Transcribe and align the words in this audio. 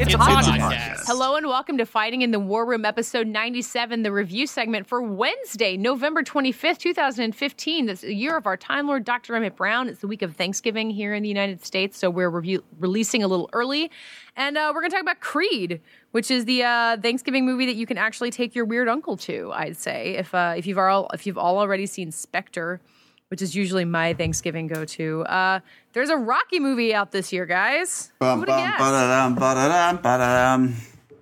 It's, 0.00 0.14
It's 0.14 0.14
a 0.14 0.16
a 0.16 0.20
podcast. 0.20 0.58
podcast. 0.60 1.06
Hello 1.06 1.34
and 1.34 1.44
welcome 1.48 1.76
to 1.78 1.84
Fighting 1.84 2.22
in 2.22 2.30
the 2.30 2.38
War 2.38 2.64
Room, 2.64 2.84
episode 2.84 3.26
97, 3.26 4.04
the 4.04 4.12
review 4.12 4.46
segment 4.46 4.86
for 4.86 5.02
Wednesday, 5.02 5.76
November 5.76 6.22
25th, 6.22 6.78
2015. 6.78 7.86
This 7.86 8.04
is 8.04 8.08
the 8.08 8.14
year 8.14 8.36
of 8.36 8.46
our 8.46 8.56
Time 8.56 8.86
Lord, 8.86 9.04
Dr. 9.04 9.34
Emmett 9.34 9.56
Brown. 9.56 9.88
It's 9.88 10.00
the 10.00 10.06
week 10.06 10.22
of 10.22 10.36
Thanksgiving 10.36 10.88
here 10.88 11.14
in 11.14 11.24
the 11.24 11.28
United 11.28 11.64
States, 11.64 11.98
so 11.98 12.10
we're 12.10 12.30
review- 12.30 12.62
releasing 12.78 13.24
a 13.24 13.28
little 13.28 13.50
early. 13.52 13.90
And 14.36 14.56
uh, 14.56 14.70
we're 14.72 14.82
going 14.82 14.90
to 14.90 14.94
talk 14.96 15.02
about 15.02 15.18
Creed, 15.18 15.80
which 16.12 16.30
is 16.30 16.44
the 16.44 16.62
uh, 16.62 16.96
Thanksgiving 16.98 17.44
movie 17.44 17.66
that 17.66 17.74
you 17.76 17.86
can 17.86 17.98
actually 17.98 18.30
take 18.30 18.54
your 18.54 18.66
weird 18.66 18.88
uncle 18.88 19.16
to, 19.16 19.50
I'd 19.52 19.76
say. 19.76 20.14
If, 20.16 20.32
uh, 20.32 20.54
if, 20.56 20.64
you've 20.66 20.78
all, 20.78 21.10
if 21.12 21.26
you've 21.26 21.38
all 21.38 21.58
already 21.58 21.86
seen 21.86 22.12
Spectre, 22.12 22.80
which 23.28 23.42
is 23.42 23.54
usually 23.54 23.84
my 23.84 24.14
Thanksgiving 24.14 24.66
go 24.66 24.84
to, 24.84 25.22
uh, 25.24 25.60
there's 25.92 26.10
a 26.10 26.16
Rocky 26.16 26.60
movie 26.60 26.94
out 26.94 27.12
this 27.12 27.32
year, 27.32 27.46
guys. 27.46 28.12
Bum, 28.18 28.40
bum, 28.40 28.46
ba-da-dum, 28.46 29.34
ba-da-dum, 29.34 29.96
ba-da-dum. 30.02 30.74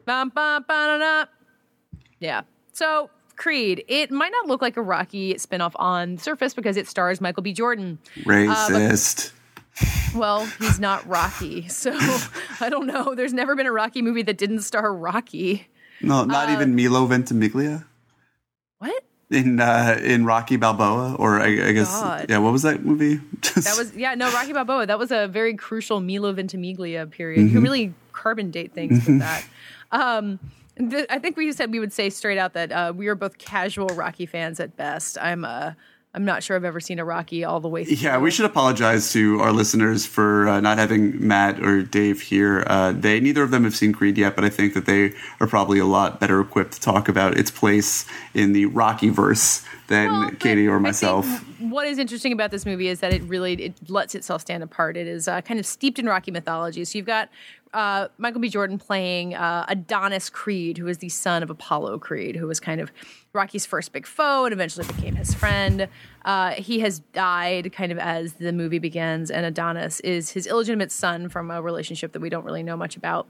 Bum, 0.05 0.29
bum. 0.31 1.27
Yeah. 2.21 2.43
So 2.73 3.11
Creed, 3.37 3.85
it 3.89 4.11
might 4.11 4.33
not 4.33 4.47
look 4.47 4.63
like 4.63 4.77
a 4.77 4.83
Rocky 4.83 5.35
spinoff 5.35 5.73
on 5.77 6.17
the 6.17 6.23
surface 6.23 6.55
because 6.55 6.77
it 6.77 6.89
stars 6.89 7.21
Michael 7.21 7.43
B. 7.43 7.53
Jordan. 7.53 7.99
Racist. 8.25 9.33
Well, 10.15 10.47
he's 10.59 10.81
not 10.81 11.07
Rocky, 11.07 11.69
so 11.69 11.93
I 12.61 12.71
don't 12.71 12.87
know. 12.87 13.15
There's 13.15 13.35
never 13.35 13.55
been 13.55 13.67
a 13.67 13.73
Rocky 13.73 14.01
movie 14.01 14.23
that 14.23 14.39
didn't 14.39 14.63
star 14.63 14.91
Rocky. 14.95 15.69
no, 16.01 16.25
not 16.25 16.49
uh, 16.49 16.53
even 16.53 16.75
Milo 16.75 17.05
Ventimiglia 17.05 17.85
What? 18.79 19.05
In 19.31 19.61
uh, 19.61 19.99
in 20.03 20.25
Rocky 20.25 20.57
Balboa, 20.57 21.17
or 21.19 21.41
I, 21.41 21.69
I 21.69 21.73
guess 21.73 21.91
God. 21.91 22.27
yeah. 22.29 22.39
What 22.39 22.53
was 22.53 22.63
that 22.63 22.85
movie? 22.85 23.21
That 23.57 23.75
was 23.77 23.95
yeah, 23.95 24.15
no, 24.15 24.31
Rocky 24.33 24.53
Balboa. 24.53 24.87
That 24.87 24.99
was 24.99 25.11
a 25.11 25.27
very 25.29 25.55
crucial 25.55 26.01
Milo 26.01 26.33
Ventimiglia 26.33 27.07
period. 27.07 27.43
You 27.43 27.51
can 27.51 27.63
really 27.63 27.95
carbon 28.13 28.51
date 28.51 28.73
things 28.73 29.07
with 29.07 29.19
that. 29.21 29.45
Um, 29.93 30.41
th- 30.79 31.07
I 31.09 31.19
think 31.19 31.37
we 31.37 31.53
said 31.53 31.71
we 31.71 31.79
would 31.79 31.93
say 31.93 32.11
straight 32.11 32.39
out 32.39 32.55
that 32.55 32.73
uh, 32.73 32.93
we 32.95 33.07
are 33.09 33.15
both 33.15 33.39
casual 33.39 33.89
Rocky 33.89 34.27
fans 34.27 34.61
at 34.61 34.77
best. 34.77 35.17
I'm 35.21 35.45
uh, 35.45 35.73
I'm 36.17 36.25
not 36.25 36.43
sure 36.43 36.57
I've 36.57 36.65
ever 36.65 36.81
seen 36.81 36.99
a 36.99 37.05
Rocky 37.05 37.45
all 37.45 37.61
the 37.61 37.69
way 37.69 37.85
through. 37.85 37.97
Yeah, 37.97 38.17
we 38.17 38.31
should 38.31 38.47
apologize 38.47 39.13
to 39.13 39.39
our 39.41 39.53
listeners 39.53 40.07
for 40.07 40.49
uh, 40.49 40.61
not 40.61 40.79
having 40.79 41.27
Matt 41.27 41.61
or 41.63 41.83
Dave 41.83 42.23
here. 42.23 42.65
Uh, 42.67 42.93
they 42.93 43.21
neither 43.21 43.43
of 43.43 43.51
them 43.51 43.65
have 43.65 43.77
seen 43.77 43.93
Creed 43.93 44.17
yet, 44.17 44.35
but 44.35 44.43
I 44.43 44.49
think 44.49 44.73
that 44.73 44.87
they 44.87 45.13
are 45.41 45.47
probably 45.47 45.79
a 45.79 45.85
lot 45.85 46.19
better 46.19 46.41
equipped 46.41 46.73
to 46.73 46.81
talk 46.81 47.11
about 47.11 47.37
its 47.37 47.51
place 47.51 48.07
in 48.33 48.55
the 48.55 48.65
Rocky 48.65 49.11
verse 49.11 49.63
than 49.89 50.11
Well, 50.11 50.31
Katey 50.31 50.67
or 50.67 50.81
myself. 50.81 51.27
What 51.61 51.87
is 51.87 51.99
interesting 51.99 52.33
about 52.33 52.51
this 52.51 52.65
movie 52.65 52.89
is 52.89 53.01
that 53.01 53.13
it 53.13 53.23
really 53.25 53.53
it 53.55 53.91
lets 53.91 54.15
itself 54.15 54.41
stand 54.41 54.63
apart. 54.63 54.97
It 54.97 55.07
is 55.07 55.29
uh, 55.29 55.43
kind 55.43 55.61
of 55.61 55.67
steeped 55.67 55.99
in 55.99 56.07
Rocky 56.07 56.31
mythology. 56.31 56.87
So 56.87 56.97
you've 56.97 57.07
got 57.07 57.29
uh, 57.73 58.09
Michael 58.19 58.41
B. 58.41 58.49
Jordan 58.49 58.79
playing 58.79 59.35
uh, 59.35 59.67
Adonis 59.69 60.31
Creed, 60.31 60.79
who 60.79 60.87
is 60.87 60.99
the 60.99 61.09
son 61.09 61.43
of 61.43 61.51
Apollo 61.51 61.99
Creed, 61.99 62.37
who 62.37 62.47
was 62.47 62.61
kind 62.61 62.81
of 62.81 62.91
Rocky's 63.33 63.67
first 63.67 63.93
big 63.93 64.07
foe 64.07 64.45
and 64.45 64.53
eventually 64.53 64.87
became 64.87 65.15
his 65.15 65.35
friend. 65.35 65.89
Uh, 66.25 66.53
he 66.53 66.81
has 66.81 67.01
died 67.13 67.73
kind 67.73 67.93
of 67.93 67.99
as 67.99 68.35
the 68.35 68.53
movie 68.53 68.79
begins, 68.79 69.31
and 69.31 69.45
Adonis 69.45 70.01
is 70.01 70.31
his 70.31 70.47
illegitimate 70.47 70.91
son 70.91 71.29
from 71.29 71.51
a 71.51 71.61
relationship 71.61 72.13
that 72.13 72.21
we 72.21 72.31
don't 72.31 72.45
really 72.45 72.63
know 72.63 72.77
much 72.77 72.97
about 72.97 73.29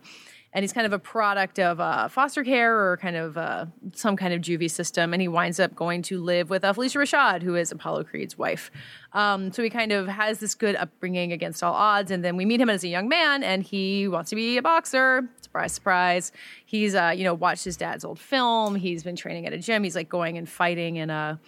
and 0.57 0.63
he's 0.63 0.73
kind 0.73 0.87
of 0.87 0.95
a 0.95 0.99
product 0.99 1.59
of 1.59 1.81
uh, 1.81 2.09
foster 2.09 2.43
care 2.43 2.75
or 2.75 2.97
kind 2.97 3.15
of 3.15 3.37
uh, 3.37 3.67
some 3.95 4.17
kind 4.17 4.33
of 4.33 4.41
juvie 4.41 4.71
system, 4.71 5.13
and 5.13 5.21
he 5.21 5.29
winds 5.29 5.61
up 5.61 5.75
going 5.75 6.01
to 6.01 6.19
live 6.19 6.49
with 6.49 6.65
uh, 6.65 6.73
Phylicia 6.73 6.97
Rashad, 6.97 7.43
who 7.43 7.55
is 7.57 7.71
Apollo 7.71 8.05
Creed's 8.05 8.39
wife. 8.39 8.71
Um, 9.13 9.53
so 9.53 9.63
he 9.63 9.69
kind 9.69 9.93
of 9.93 10.09
has 10.09 10.39
this 10.39 10.55
good 10.55 10.75
upbringing 10.75 11.31
against 11.31 11.63
all 11.63 11.75
odds, 11.75 12.11
and 12.11 12.25
then 12.25 12.39
we 12.39 12.47
meet 12.47 12.59
him 12.59 12.71
as 12.71 12.83
a 12.85 12.89
young 12.89 13.07
man, 13.07 13.43
and 13.43 13.65
he 13.65 14.09
wants 14.09 14.31
to 14.31 14.37
be 14.37 14.57
a 14.57 14.63
boxer. 14.63 15.29
Surprise, 15.43 15.73
surprise! 15.73 16.33
He's 16.65 16.95
uh, 16.95 17.13
you 17.15 17.25
know 17.25 17.35
watched 17.35 17.65
his 17.65 17.77
dad's 17.77 18.03
old 18.03 18.19
film. 18.19 18.77
He's 18.77 19.03
been 19.03 19.17
training 19.17 19.45
at 19.45 19.53
a 19.53 19.59
gym. 19.59 19.85
He's 19.85 19.95
like 19.95 20.09
going 20.09 20.39
and 20.39 20.49
fighting 20.49 20.97
in 20.97 21.11
a 21.11 21.39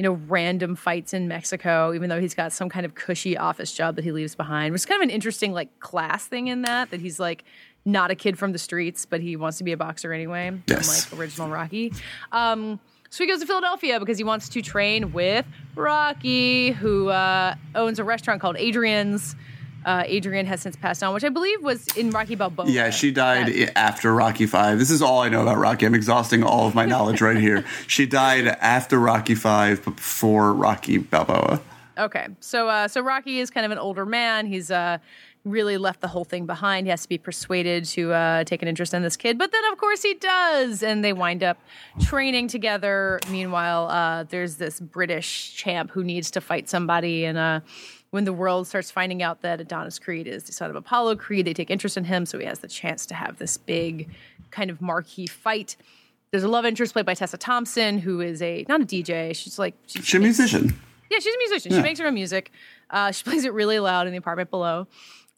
you 0.00 0.04
know, 0.04 0.18
random 0.28 0.76
fights 0.76 1.12
in 1.12 1.28
Mexico, 1.28 1.92
even 1.92 2.08
though 2.08 2.18
he's 2.18 2.32
got 2.32 2.54
some 2.54 2.70
kind 2.70 2.86
of 2.86 2.94
cushy 2.94 3.36
office 3.36 3.70
job 3.70 3.96
that 3.96 4.02
he 4.02 4.12
leaves 4.12 4.34
behind, 4.34 4.72
which 4.72 4.80
is 4.80 4.86
kind 4.86 4.98
of 4.98 5.06
an 5.06 5.10
interesting 5.10 5.52
like 5.52 5.78
class 5.78 6.24
thing 6.24 6.48
in 6.48 6.62
that, 6.62 6.90
that 6.90 7.00
he's 7.00 7.20
like 7.20 7.44
not 7.84 8.10
a 8.10 8.14
kid 8.14 8.38
from 8.38 8.52
the 8.52 8.58
streets, 8.58 9.06
but 9.06 9.20
he 9.20 9.36
wants 9.36 9.58
to 9.58 9.64
be 9.64 9.72
a 9.72 9.76
boxer 9.76 10.12
anyway, 10.12 10.52
Yes. 10.66 11.10
unlike 11.10 11.20
original 11.20 11.48
Rocky. 11.48 11.92
Um, 12.32 12.78
so 13.08 13.24
he 13.24 13.28
goes 13.30 13.40
to 13.40 13.46
Philadelphia 13.46 13.98
because 13.98 14.18
he 14.18 14.24
wants 14.24 14.48
to 14.50 14.62
train 14.62 15.12
with 15.12 15.44
Rocky, 15.74 16.70
who 16.72 17.08
uh, 17.08 17.54
owns 17.74 17.98
a 17.98 18.04
restaurant 18.04 18.40
called 18.40 18.56
Adrian's. 18.56 19.34
Uh, 19.84 20.02
Adrian 20.06 20.44
has 20.44 20.60
since 20.60 20.76
passed 20.76 21.02
on, 21.02 21.14
which 21.14 21.24
I 21.24 21.30
believe 21.30 21.62
was 21.62 21.86
in 21.96 22.10
Rocky 22.10 22.34
Balboa. 22.34 22.68
Yeah, 22.68 22.90
she 22.90 23.10
died 23.10 23.46
That- 23.48 23.78
after 23.78 24.12
Rocky 24.12 24.44
Five. 24.44 24.78
This 24.78 24.90
is 24.90 25.00
all 25.00 25.20
I 25.20 25.30
know 25.30 25.40
about 25.40 25.56
Rocky. 25.56 25.86
I'm 25.86 25.94
exhausting 25.94 26.42
all 26.42 26.66
of 26.66 26.74
my 26.74 26.84
knowledge 26.92 27.22
right 27.22 27.38
here. 27.38 27.64
She 27.86 28.04
died 28.04 28.46
after 28.46 28.98
Rocky 28.98 29.34
Five, 29.34 29.82
but 29.84 29.96
before 29.96 30.52
Rocky 30.52 30.98
Balboa. 30.98 31.62
Okay, 31.98 32.28
so 32.40 32.68
uh, 32.68 32.88
so 32.88 33.00
Rocky 33.00 33.40
is 33.40 33.50
kind 33.50 33.64
of 33.64 33.72
an 33.72 33.78
older 33.78 34.04
man. 34.06 34.46
He's 34.46 34.70
uh, 34.70 34.98
really 35.44 35.78
left 35.78 36.00
the 36.00 36.08
whole 36.08 36.24
thing 36.24 36.44
behind. 36.46 36.86
He 36.86 36.90
has 36.90 37.02
to 37.02 37.08
be 37.08 37.18
persuaded 37.18 37.84
to 37.86 38.12
uh, 38.12 38.44
take 38.44 38.60
an 38.62 38.68
interest 38.68 38.92
in 38.92 39.02
this 39.02 39.16
kid, 39.16 39.38
but 39.38 39.52
then 39.52 39.64
of 39.72 39.78
course 39.78 40.02
he 40.02 40.14
does, 40.14 40.82
and 40.82 41.02
they 41.04 41.12
wind 41.12 41.42
up 41.42 41.58
training 42.02 42.48
together. 42.48 43.20
Meanwhile, 43.30 43.88
uh, 43.88 44.24
there's 44.24 44.56
this 44.56 44.80
British 44.80 45.54
champ 45.54 45.90
who 45.90 46.04
needs 46.04 46.30
to 46.32 46.40
fight 46.40 46.68
somebody, 46.68 47.24
and 47.24 47.38
uh, 47.38 47.60
when 48.10 48.24
the 48.24 48.32
world 48.32 48.66
starts 48.66 48.90
finding 48.90 49.22
out 49.22 49.40
that 49.42 49.60
Adonis 49.60 49.98
Creed 49.98 50.26
is 50.26 50.44
the 50.44 50.52
son 50.52 50.68
of 50.68 50.76
Apollo 50.76 51.16
Creed, 51.16 51.46
they 51.46 51.54
take 51.54 51.70
interest 51.70 51.96
in 51.96 52.04
him, 52.04 52.26
so 52.26 52.38
he 52.38 52.44
has 52.44 52.58
the 52.58 52.68
chance 52.68 53.06
to 53.06 53.14
have 53.14 53.38
this 53.38 53.56
big 53.56 54.10
kind 54.50 54.68
of 54.70 54.82
marquee 54.82 55.26
fight. 55.26 55.76
There's 56.32 56.44
a 56.44 56.48
love 56.48 56.64
interest 56.66 56.92
played 56.92 57.06
by 57.06 57.14
Tessa 57.14 57.38
Thompson, 57.38 57.98
who 57.98 58.20
is 58.20 58.42
a 58.42 58.64
not 58.68 58.82
a 58.82 58.84
DJ. 58.84 59.34
She's 59.34 59.58
like 59.58 59.74
she's 59.86 60.04
She's 60.04 60.14
a 60.16 60.22
musician. 60.22 60.78
yeah, 61.10 61.18
she's 61.18 61.34
a 61.34 61.38
musician. 61.38 61.72
Yeah. 61.72 61.78
She 61.78 61.82
makes 61.82 61.98
her 61.98 62.06
own 62.06 62.14
music. 62.14 62.52
Uh, 62.90 63.10
she 63.10 63.24
plays 63.28 63.44
it 63.44 63.52
really 63.52 63.78
loud 63.78 64.06
in 64.06 64.12
the 64.12 64.18
apartment 64.18 64.50
below. 64.50 64.86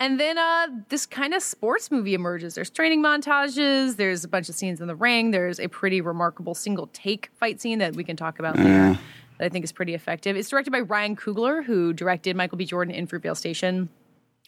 And 0.02 0.18
then 0.18 0.36
uh, 0.36 0.66
this 0.88 1.06
kind 1.06 1.32
of 1.32 1.44
sports 1.44 1.88
movie 1.92 2.12
emerges. 2.12 2.56
There's 2.56 2.70
training 2.70 3.04
montages. 3.04 3.94
There's 3.94 4.24
a 4.24 4.28
bunch 4.28 4.48
of 4.48 4.56
scenes 4.56 4.80
in 4.80 4.88
the 4.88 4.96
ring. 4.96 5.30
There's 5.30 5.60
a 5.60 5.68
pretty 5.68 6.00
remarkable 6.00 6.56
single 6.56 6.88
take 6.92 7.30
fight 7.34 7.60
scene 7.60 7.78
that 7.78 7.94
we 7.94 8.02
can 8.02 8.16
talk 8.16 8.40
about 8.40 8.56
later 8.56 8.98
that 9.38 9.44
I 9.44 9.48
think 9.48 9.62
is 9.62 9.70
pretty 9.70 9.94
effective. 9.94 10.36
It's 10.36 10.48
directed 10.48 10.72
by 10.72 10.80
Ryan 10.80 11.14
Coogler, 11.14 11.64
who 11.64 11.92
directed 11.92 12.34
Michael 12.34 12.58
B. 12.58 12.64
Jordan 12.64 12.92
in 12.92 13.06
Fruitvale 13.06 13.36
Station, 13.36 13.88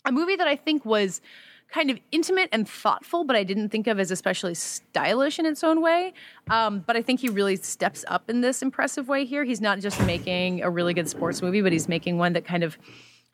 a 0.04 0.10
movie 0.10 0.34
that 0.34 0.48
I 0.48 0.56
think 0.56 0.84
was 0.84 1.20
kind 1.68 1.88
of 1.88 2.00
intimate 2.10 2.48
and 2.50 2.68
thoughtful, 2.68 3.22
but 3.22 3.36
I 3.36 3.44
didn't 3.44 3.68
think 3.68 3.86
of 3.86 4.00
as 4.00 4.10
especially 4.10 4.56
stylish 4.56 5.38
in 5.38 5.46
its 5.46 5.62
own 5.62 5.80
way. 5.80 6.14
Um, 6.50 6.80
but 6.80 6.96
I 6.96 7.02
think 7.02 7.20
he 7.20 7.28
really 7.28 7.54
steps 7.54 8.04
up 8.08 8.28
in 8.28 8.40
this 8.40 8.60
impressive 8.60 9.06
way 9.06 9.24
here. 9.24 9.44
He's 9.44 9.60
not 9.60 9.78
just 9.78 10.04
making 10.04 10.62
a 10.62 10.70
really 10.70 10.94
good 10.94 11.08
sports 11.08 11.42
movie, 11.42 11.62
but 11.62 11.70
he's 11.70 11.88
making 11.88 12.18
one 12.18 12.32
that 12.32 12.44
kind 12.44 12.64
of 12.64 12.76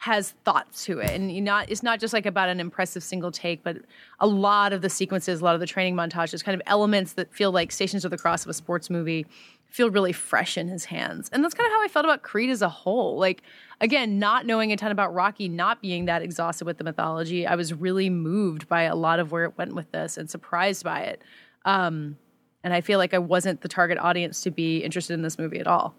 has 0.00 0.31
thought 0.47 0.72
to 0.72 0.99
it, 0.99 1.11
and 1.11 1.31
you 1.31 1.43
not 1.43 1.71
it's 1.71 1.83
not 1.83 2.00
just 2.00 2.15
like 2.15 2.25
about 2.25 2.49
an 2.49 2.59
impressive 2.59 3.03
single 3.03 3.31
take, 3.31 3.62
but 3.62 3.77
a 4.19 4.27
lot 4.27 4.72
of 4.72 4.81
the 4.81 4.88
sequences, 4.88 5.43
a 5.43 5.44
lot 5.44 5.55
of 5.55 5.61
the 5.61 5.66
training 5.66 5.94
montages, 5.94 6.43
kind 6.43 6.55
of 6.55 6.62
elements 6.66 7.12
that 7.12 7.31
feel 7.34 7.53
like 7.53 7.71
Stations 7.71 8.03
of 8.06 8.11
the 8.11 8.16
Cross 8.16 8.44
of 8.44 8.49
a 8.49 8.55
sports 8.55 8.88
movie 8.88 9.27
feel 9.66 9.91
really 9.91 10.12
fresh 10.12 10.56
in 10.56 10.69
his 10.69 10.87
hands. 10.87 11.28
And 11.33 11.44
that's 11.44 11.53
kind 11.53 11.66
of 11.66 11.72
how 11.72 11.84
I 11.84 11.88
felt 11.88 12.06
about 12.06 12.22
Creed 12.22 12.49
as 12.49 12.62
a 12.62 12.69
whole. 12.71 13.19
Like, 13.19 13.43
again, 13.83 14.19
not 14.19 14.47
knowing 14.47 14.73
a 14.73 14.76
ton 14.76 14.91
about 14.91 15.12
Rocky, 15.12 15.50
not 15.50 15.82
being 15.82 16.06
that 16.06 16.23
exhausted 16.23 16.64
with 16.64 16.79
the 16.79 16.85
mythology, 16.85 17.46
I 17.46 17.55
was 17.55 17.75
really 17.75 18.08
moved 18.08 18.69
by 18.69 18.82
a 18.85 18.96
lot 18.96 19.20
of 19.20 19.32
where 19.32 19.44
it 19.44 19.58
went 19.58 19.75
with 19.75 19.93
this 19.93 20.17
and 20.17 20.31
surprised 20.31 20.82
by 20.82 21.00
it. 21.03 21.23
Um, 21.67 22.17
and 22.64 22.73
I 22.73 22.81
feel 22.81 22.99
like 22.99 23.12
I 23.12 23.19
wasn't 23.19 23.61
the 23.61 23.69
target 23.69 23.99
audience 23.99 24.41
to 24.43 24.50
be 24.50 24.79
interested 24.79 25.12
in 25.12 25.20
this 25.20 25.38
movie 25.38 25.61
at 25.61 25.67
all. 25.67 25.94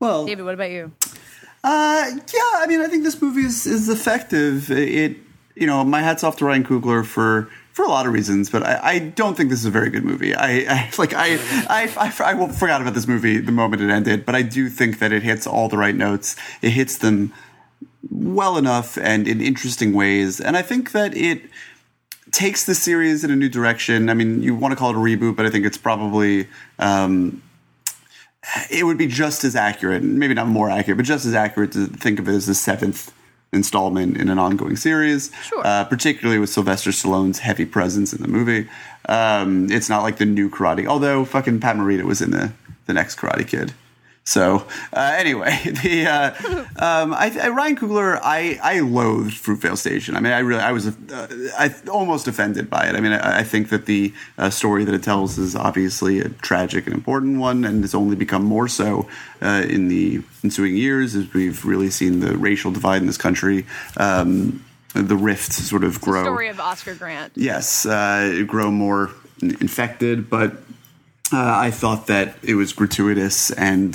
Well, 0.00 0.26
David, 0.26 0.44
what 0.44 0.54
about 0.54 0.70
you? 0.70 0.92
Uh, 1.70 2.12
yeah, 2.32 2.50
I 2.54 2.66
mean, 2.66 2.80
I 2.80 2.86
think 2.86 3.04
this 3.04 3.20
movie 3.20 3.42
is, 3.42 3.66
is 3.66 3.90
effective. 3.90 4.70
It, 4.70 5.18
you 5.54 5.66
know, 5.66 5.84
my 5.84 6.00
hat's 6.00 6.24
off 6.24 6.38
to 6.38 6.46
Ryan 6.46 6.64
Coogler 6.64 7.04
for 7.04 7.50
for 7.74 7.84
a 7.84 7.88
lot 7.88 8.06
of 8.06 8.12
reasons, 8.14 8.48
but 8.48 8.62
I, 8.62 8.80
I 8.82 8.98
don't 9.00 9.36
think 9.36 9.50
this 9.50 9.60
is 9.60 9.66
a 9.66 9.70
very 9.70 9.90
good 9.90 10.02
movie. 10.02 10.34
I, 10.34 10.60
I 10.60 10.90
like 10.98 11.12
I, 11.12 11.34
I, 11.68 11.92
I, 11.98 12.06
I 12.06 12.52
forgot 12.52 12.80
about 12.80 12.94
this 12.94 13.06
movie 13.06 13.36
the 13.36 13.52
moment 13.52 13.82
it 13.82 13.90
ended, 13.90 14.24
but 14.24 14.34
I 14.34 14.40
do 14.40 14.70
think 14.70 14.98
that 15.00 15.12
it 15.12 15.22
hits 15.22 15.46
all 15.46 15.68
the 15.68 15.76
right 15.76 15.94
notes. 15.94 16.36
It 16.62 16.70
hits 16.70 16.96
them 16.96 17.34
well 18.10 18.56
enough 18.56 18.96
and 18.96 19.28
in 19.28 19.42
interesting 19.42 19.92
ways, 19.92 20.40
and 20.40 20.56
I 20.56 20.62
think 20.62 20.92
that 20.92 21.14
it 21.14 21.50
takes 22.30 22.64
the 22.64 22.74
series 22.74 23.24
in 23.24 23.30
a 23.30 23.36
new 23.36 23.50
direction. 23.50 24.08
I 24.08 24.14
mean, 24.14 24.42
you 24.42 24.54
want 24.54 24.72
to 24.72 24.76
call 24.76 24.88
it 24.88 24.96
a 24.96 24.98
reboot, 24.98 25.36
but 25.36 25.44
I 25.44 25.50
think 25.50 25.66
it's 25.66 25.78
probably 25.78 26.48
um, 26.78 27.42
it 28.70 28.84
would 28.84 28.98
be 28.98 29.06
just 29.06 29.44
as 29.44 29.56
accurate, 29.56 30.02
maybe 30.02 30.34
not 30.34 30.48
more 30.48 30.70
accurate, 30.70 30.96
but 30.96 31.06
just 31.06 31.26
as 31.26 31.34
accurate 31.34 31.72
to 31.72 31.86
think 31.86 32.18
of 32.18 32.28
it 32.28 32.32
as 32.32 32.46
the 32.46 32.54
seventh 32.54 33.12
installment 33.52 34.16
in 34.16 34.28
an 34.28 34.38
ongoing 34.38 34.76
series. 34.76 35.30
Sure. 35.42 35.66
Uh, 35.66 35.84
particularly 35.84 36.38
with 36.38 36.50
Sylvester 36.50 36.90
Stallone's 36.90 37.38
heavy 37.38 37.64
presence 37.64 38.12
in 38.12 38.22
the 38.22 38.28
movie. 38.28 38.68
Um, 39.08 39.70
it's 39.70 39.88
not 39.88 40.02
like 40.02 40.18
the 40.18 40.26
new 40.26 40.50
Karate, 40.50 40.86
although 40.86 41.24
fucking 41.24 41.60
Pat 41.60 41.76
Morita 41.76 42.04
was 42.04 42.20
in 42.20 42.30
the 42.30 42.52
the 42.86 42.94
next 42.94 43.16
Karate 43.18 43.46
Kid. 43.46 43.74
So 44.28 44.66
uh, 44.92 45.14
anyway, 45.16 45.58
the 45.64 46.06
uh, 46.06 46.64
um, 46.76 47.14
I, 47.14 47.34
I, 47.42 47.48
Ryan 47.48 47.76
Coogler, 47.76 48.20
I 48.22 48.60
I 48.62 48.80
loathed 48.80 49.32
Fruitvale 49.32 49.78
Station. 49.78 50.16
I 50.16 50.20
mean, 50.20 50.34
I 50.34 50.40
really 50.40 50.60
I 50.60 50.70
was 50.70 50.86
uh, 50.86 51.50
I 51.58 51.74
almost 51.90 52.28
offended 52.28 52.68
by 52.68 52.88
it. 52.88 52.94
I 52.94 53.00
mean, 53.00 53.12
I, 53.12 53.38
I 53.38 53.42
think 53.42 53.70
that 53.70 53.86
the 53.86 54.12
uh, 54.36 54.50
story 54.50 54.84
that 54.84 54.94
it 54.94 55.02
tells 55.02 55.38
is 55.38 55.56
obviously 55.56 56.20
a 56.20 56.28
tragic 56.28 56.86
and 56.86 56.94
important 56.94 57.38
one, 57.38 57.64
and 57.64 57.82
it's 57.82 57.94
only 57.94 58.16
become 58.16 58.44
more 58.44 58.68
so 58.68 59.08
uh, 59.40 59.64
in 59.66 59.88
the 59.88 60.20
ensuing 60.44 60.76
years 60.76 61.14
as 61.14 61.32
we've 61.32 61.64
really 61.64 61.88
seen 61.88 62.20
the 62.20 62.36
racial 62.36 62.70
divide 62.70 63.00
in 63.00 63.06
this 63.06 63.16
country. 63.16 63.64
Um, 63.96 64.62
the 64.92 65.16
rifts 65.16 65.56
sort 65.56 65.84
of 65.84 66.02
grow. 66.02 66.24
The 66.24 66.26
story 66.26 66.48
of 66.48 66.60
Oscar 66.60 66.94
Grant. 66.94 67.32
Yes, 67.34 67.86
uh, 67.86 68.44
grow 68.46 68.70
more 68.70 69.10
infected, 69.40 70.28
but 70.28 70.67
uh, 71.32 71.58
I 71.58 71.70
thought 71.70 72.06
that 72.06 72.36
it 72.42 72.54
was 72.54 72.72
gratuitous 72.72 73.50
and 73.50 73.94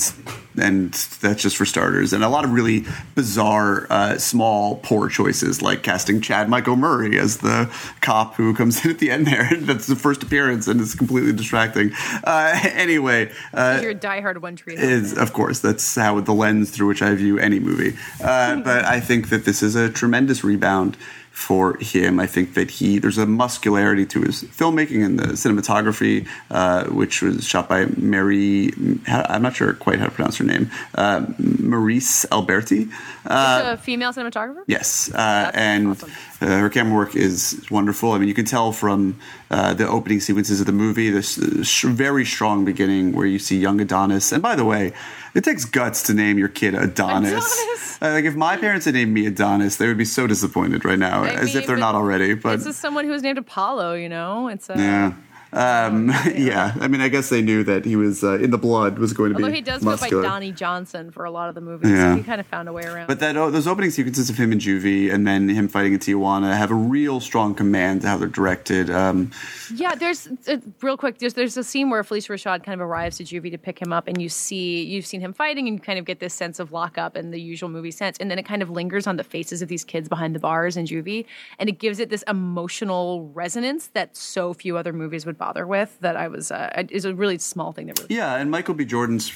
and 0.55 0.93
that's 0.93 1.41
just 1.41 1.57
for 1.57 1.65
starters. 1.65 2.13
And 2.13 2.23
a 2.23 2.29
lot 2.29 2.45
of 2.45 2.51
really 2.51 2.85
bizarre 3.15 3.87
uh, 3.89 4.19
small 4.19 4.75
poor 4.77 5.09
choices 5.09 5.63
like 5.63 5.81
casting 5.81 6.21
Chad 6.21 6.47
Michael 6.47 6.75
Murray 6.75 7.17
as 7.17 7.37
the 7.37 7.73
cop 8.01 8.35
who 8.35 8.53
comes 8.53 8.85
in 8.85 8.91
at 8.91 8.99
the 8.99 9.09
end 9.09 9.25
there. 9.25 9.49
That's 9.57 9.87
the 9.87 9.95
first 9.95 10.21
appearance 10.21 10.67
and 10.67 10.79
it's 10.79 10.93
completely 10.95 11.33
distracting. 11.33 11.91
Uh, 12.23 12.59
anyway 12.63 13.31
uh, 13.53 13.79
you're 13.81 13.95
diehard 13.95 14.37
one 14.39 14.55
tree 14.55 14.75
is 14.75 15.17
of 15.17 15.33
course 15.33 15.59
that's 15.59 15.95
how 15.95 16.19
the 16.19 16.33
lens 16.33 16.69
through 16.69 16.87
which 16.87 17.01
I 17.01 17.13
view 17.15 17.39
any 17.39 17.59
movie. 17.59 17.97
Uh, 18.21 18.57
but 18.57 18.85
I 18.85 18.99
think 18.99 19.29
that 19.29 19.45
this 19.45 19.63
is 19.63 19.75
a 19.75 19.89
tremendous 19.89 20.43
rebound 20.43 20.97
for 21.33 21.77
him. 21.81 22.19
I 22.19 22.27
think 22.27 22.53
that 22.53 22.69
he 22.69 22.99
there's 22.99 23.17
a 23.17 23.25
muscularity 23.25 24.05
to 24.05 24.21
his 24.21 24.43
filmmaking 24.43 25.03
and 25.03 25.19
the 25.19 25.33
cinematography, 25.33 26.27
uh, 26.51 26.85
which 26.85 27.23
was 27.23 27.43
shot 27.43 27.67
by 27.67 27.85
Mary. 27.97 28.71
I'm 29.07 29.41
not 29.41 29.55
sure 29.55 29.73
quite 29.73 29.99
how 29.99 30.05
to 30.05 30.11
pronounce 30.11 30.37
her 30.37 30.45
name, 30.45 30.69
uh, 30.93 31.21
Maryse 31.41 32.25
Alberti. 32.31 32.87
Uh, 33.25 33.73
a 33.73 33.77
female 33.77 34.13
cinematographer. 34.13 34.63
Yes, 34.67 35.11
uh, 35.13 35.51
and 35.55 35.89
awesome. 35.89 36.11
Uh, 36.39 36.59
her 36.59 36.69
camera 36.69 36.93
work 36.93 37.15
is 37.15 37.65
wonderful. 37.71 38.11
I 38.11 38.19
mean, 38.19 38.27
you 38.27 38.33
can 38.33 38.45
tell 38.45 38.71
from 38.71 39.19
uh, 39.53 39.71
the 39.71 39.87
opening 39.87 40.19
sequences 40.19 40.59
of 40.59 40.65
the 40.65 40.71
movie, 40.71 41.11
this 41.11 41.35
very 41.83 42.25
strong 42.25 42.65
beginning 42.65 43.13
where 43.13 43.27
you 43.27 43.37
see 43.37 43.55
young 43.55 43.79
Adonis. 43.79 44.31
And 44.31 44.41
by 44.41 44.55
the 44.55 44.65
way, 44.65 44.93
it 45.35 45.43
takes 45.43 45.63
guts 45.63 46.01
to 46.03 46.15
name 46.15 46.39
your 46.39 46.47
kid 46.47 46.73
Adonis. 46.73 47.31
Adonis. 47.31 48.01
Uh, 48.01 48.11
like 48.13 48.25
if 48.25 48.35
my 48.35 48.57
parents 48.57 48.85
had 48.85 48.95
named 48.95 49.13
me 49.13 49.27
Adonis, 49.27 49.77
they 49.77 49.87
would 49.87 49.97
be 49.97 50.05
so 50.05 50.25
disappointed 50.25 50.83
right 50.83 50.97
now, 50.97 51.23
I 51.23 51.29
as 51.29 51.53
mean, 51.53 51.57
if 51.57 51.67
they're 51.67 51.77
not 51.77 51.93
already. 51.93 52.33
But 52.33 52.57
this 52.57 52.65
is 52.65 52.77
someone 52.77 53.05
who 53.05 53.11
was 53.11 53.21
named 53.21 53.37
Apollo. 53.37 53.93
You 53.93 54.09
know, 54.09 54.47
it's 54.47 54.71
a, 54.71 54.73
yeah. 54.75 55.13
Um, 55.53 56.09
yeah, 56.35 56.73
I 56.79 56.87
mean, 56.87 57.01
I 57.01 57.09
guess 57.09 57.29
they 57.29 57.41
knew 57.41 57.63
that 57.63 57.85
he 57.85 57.95
was 57.95 58.23
uh, 58.23 58.39
in 58.39 58.49
the 58.49 58.57
blood 58.57 58.97
was 58.97 59.13
going 59.13 59.31
to 59.31 59.35
Although 59.35 59.49
be. 59.49 59.57
he 59.57 59.61
does 59.61 59.83
muscular. 59.83 60.23
go 60.23 60.27
by 60.27 60.33
Donnie 60.33 60.51
Johnson 60.51 61.11
for 61.11 61.25
a 61.25 61.31
lot 61.31 61.49
of 61.49 61.55
the 61.55 61.61
movies, 61.61 61.91
yeah. 61.91 62.13
so 62.13 62.17
he 62.17 62.23
kind 62.23 62.41
of 62.41 62.47
found 62.47 62.67
a 62.67 62.73
way 62.73 62.83
around. 62.83 63.07
But 63.07 63.19
that 63.19 63.37
oh, 63.37 63.51
those 63.51 63.67
opening 63.67 63.91
sequences 63.91 64.29
of 64.29 64.37
him 64.37 64.51
in 64.51 64.59
Juvie 64.59 65.13
and 65.13 65.27
then 65.27 65.47
him 65.49 65.67
fighting 65.67 65.93
in 65.93 65.99
Tijuana 65.99 66.57
have 66.57 66.71
a 66.71 66.75
real 66.75 67.19
strong 67.19 67.53
command 67.53 68.01
to 68.01 68.07
how 68.07 68.17
they're 68.17 68.27
directed. 68.27 68.89
Um, 68.89 69.31
yeah, 69.73 69.95
there's 69.95 70.27
uh, 70.47 70.57
real 70.81 70.97
quick. 70.97 71.19
There's 71.19 71.35
there's 71.35 71.55
a 71.55 71.63
scene 71.63 71.89
where 71.89 72.03
Phylicia 72.03 72.31
Rashad 72.31 72.63
kind 72.63 72.73
of 72.73 72.81
arrives 72.81 73.17
to 73.17 73.23
Juvie 73.23 73.51
to 73.51 73.57
pick 73.57 73.79
him 73.79 73.93
up, 73.93 74.07
and 74.07 74.21
you 74.21 74.29
see 74.29 74.83
you've 74.83 75.05
seen 75.05 75.21
him 75.21 75.33
fighting, 75.33 75.67
and 75.67 75.77
you 75.77 75.81
kind 75.81 75.99
of 75.99 76.05
get 76.05 76.19
this 76.19 76.33
sense 76.33 76.59
of 76.59 76.71
lockup 76.71 77.15
and 77.15 77.31
the 77.33 77.39
usual 77.39 77.69
movie 77.69 77.91
sense, 77.91 78.17
and 78.17 78.31
then 78.31 78.39
it 78.39 78.43
kind 78.43 78.61
of 78.63 78.69
lingers 78.69 79.05
on 79.05 79.17
the 79.17 79.23
faces 79.23 79.61
of 79.61 79.69
these 79.69 79.83
kids 79.83 80.09
behind 80.09 80.33
the 80.33 80.39
bars 80.39 80.77
in 80.77 80.85
Juvie, 80.85 81.25
and 81.59 81.69
it 81.69 81.77
gives 81.77 81.99
it 81.99 82.09
this 82.09 82.23
emotional 82.23 83.29
resonance 83.33 83.87
that 83.93 84.17
so 84.17 84.53
few 84.53 84.77
other 84.77 84.93
movies 84.93 85.25
would 85.25 85.37
bother 85.43 85.67
with. 85.67 85.97
That 85.99 86.15
I 86.15 86.27
was 86.27 86.51
uh, 86.51 86.83
is 86.89 87.05
a 87.05 87.13
really 87.13 87.37
small 87.37 87.71
thing 87.71 87.87
that 87.87 87.99
really. 87.99 88.15
Yeah, 88.15 88.35
and 88.35 88.49
Michael 88.49 88.73
B. 88.73 88.85
Jordan's 88.85 89.31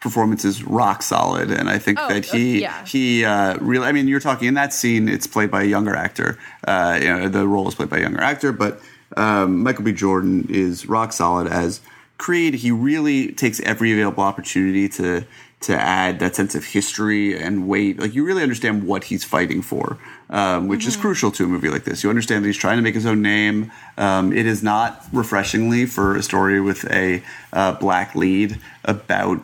performance 0.00 0.44
is 0.44 0.64
rock 0.64 1.02
solid, 1.02 1.50
and 1.50 1.68
I 1.68 1.78
think 1.78 1.98
oh, 2.00 2.08
that 2.08 2.24
he 2.24 2.58
uh, 2.58 2.60
yeah. 2.60 2.86
he 2.86 3.24
uh, 3.24 3.56
really. 3.60 3.86
I 3.86 3.92
mean, 3.92 4.08
you're 4.08 4.20
talking 4.20 4.48
in 4.48 4.54
that 4.54 4.72
scene; 4.72 5.08
it's 5.08 5.26
played 5.26 5.50
by 5.50 5.62
a 5.62 5.66
younger 5.66 5.94
actor. 5.94 6.38
Uh, 6.66 6.98
you 7.00 7.08
know, 7.08 7.28
the 7.28 7.46
role 7.46 7.68
is 7.68 7.74
played 7.74 7.90
by 7.90 7.98
a 7.98 8.02
younger 8.02 8.20
actor, 8.20 8.52
but 8.52 8.80
um, 9.16 9.62
Michael 9.62 9.84
B. 9.84 9.92
Jordan 9.92 10.46
is 10.48 10.86
rock 10.86 11.12
solid 11.12 11.46
as 11.46 11.80
Creed. 12.18 12.54
He 12.54 12.70
really 12.70 13.32
takes 13.32 13.60
every 13.60 13.92
available 13.92 14.24
opportunity 14.24 14.88
to 14.90 15.24
to 15.60 15.76
add 15.76 16.18
that 16.20 16.34
sense 16.34 16.54
of 16.54 16.64
history 16.64 17.38
and 17.38 17.68
weight. 17.68 17.98
Like 17.98 18.14
you 18.14 18.24
really 18.24 18.42
understand 18.42 18.86
what 18.86 19.04
he's 19.04 19.24
fighting 19.24 19.60
for, 19.60 19.98
um, 20.30 20.68
which 20.68 20.80
mm-hmm. 20.80 20.88
is 20.88 20.96
crucial 20.96 21.30
to 21.32 21.44
a 21.44 21.48
movie 21.48 21.68
like 21.68 21.84
this. 21.84 22.02
You 22.02 22.08
understand 22.08 22.44
that 22.44 22.48
he's 22.48 22.56
trying 22.56 22.78
to 22.78 22.82
make 22.82 22.94
his 22.94 23.06
own 23.06 23.20
name. 23.20 23.70
Um, 23.98 24.32
it 24.32 24.46
is 24.46 24.62
not 24.62 25.04
refreshingly 25.12 25.84
for 25.86 26.16
a 26.16 26.22
story 26.22 26.60
with 26.60 26.90
a 26.90 27.22
uh, 27.52 27.72
black 27.72 28.14
lead 28.14 28.58
about 28.84 29.40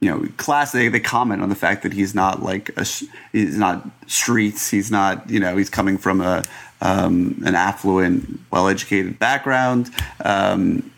you 0.00 0.10
know 0.10 0.28
class. 0.36 0.72
They, 0.72 0.88
they 0.88 1.00
comment 1.00 1.40
on 1.42 1.48
the 1.48 1.54
fact 1.54 1.82
that 1.82 1.94
he's 1.94 2.14
not 2.14 2.42
like 2.42 2.70
a, 2.76 2.86
he's 3.32 3.56
not 3.56 3.88
streets. 4.06 4.70
He's 4.70 4.90
not 4.90 5.30
you 5.30 5.40
know 5.40 5.56
he's 5.56 5.70
coming 5.70 5.96
from 5.96 6.20
a 6.20 6.44
um, 6.82 7.42
an 7.46 7.54
affluent, 7.54 8.40
well 8.50 8.68
educated 8.68 9.18
background. 9.18 9.90
Um, 10.22 10.90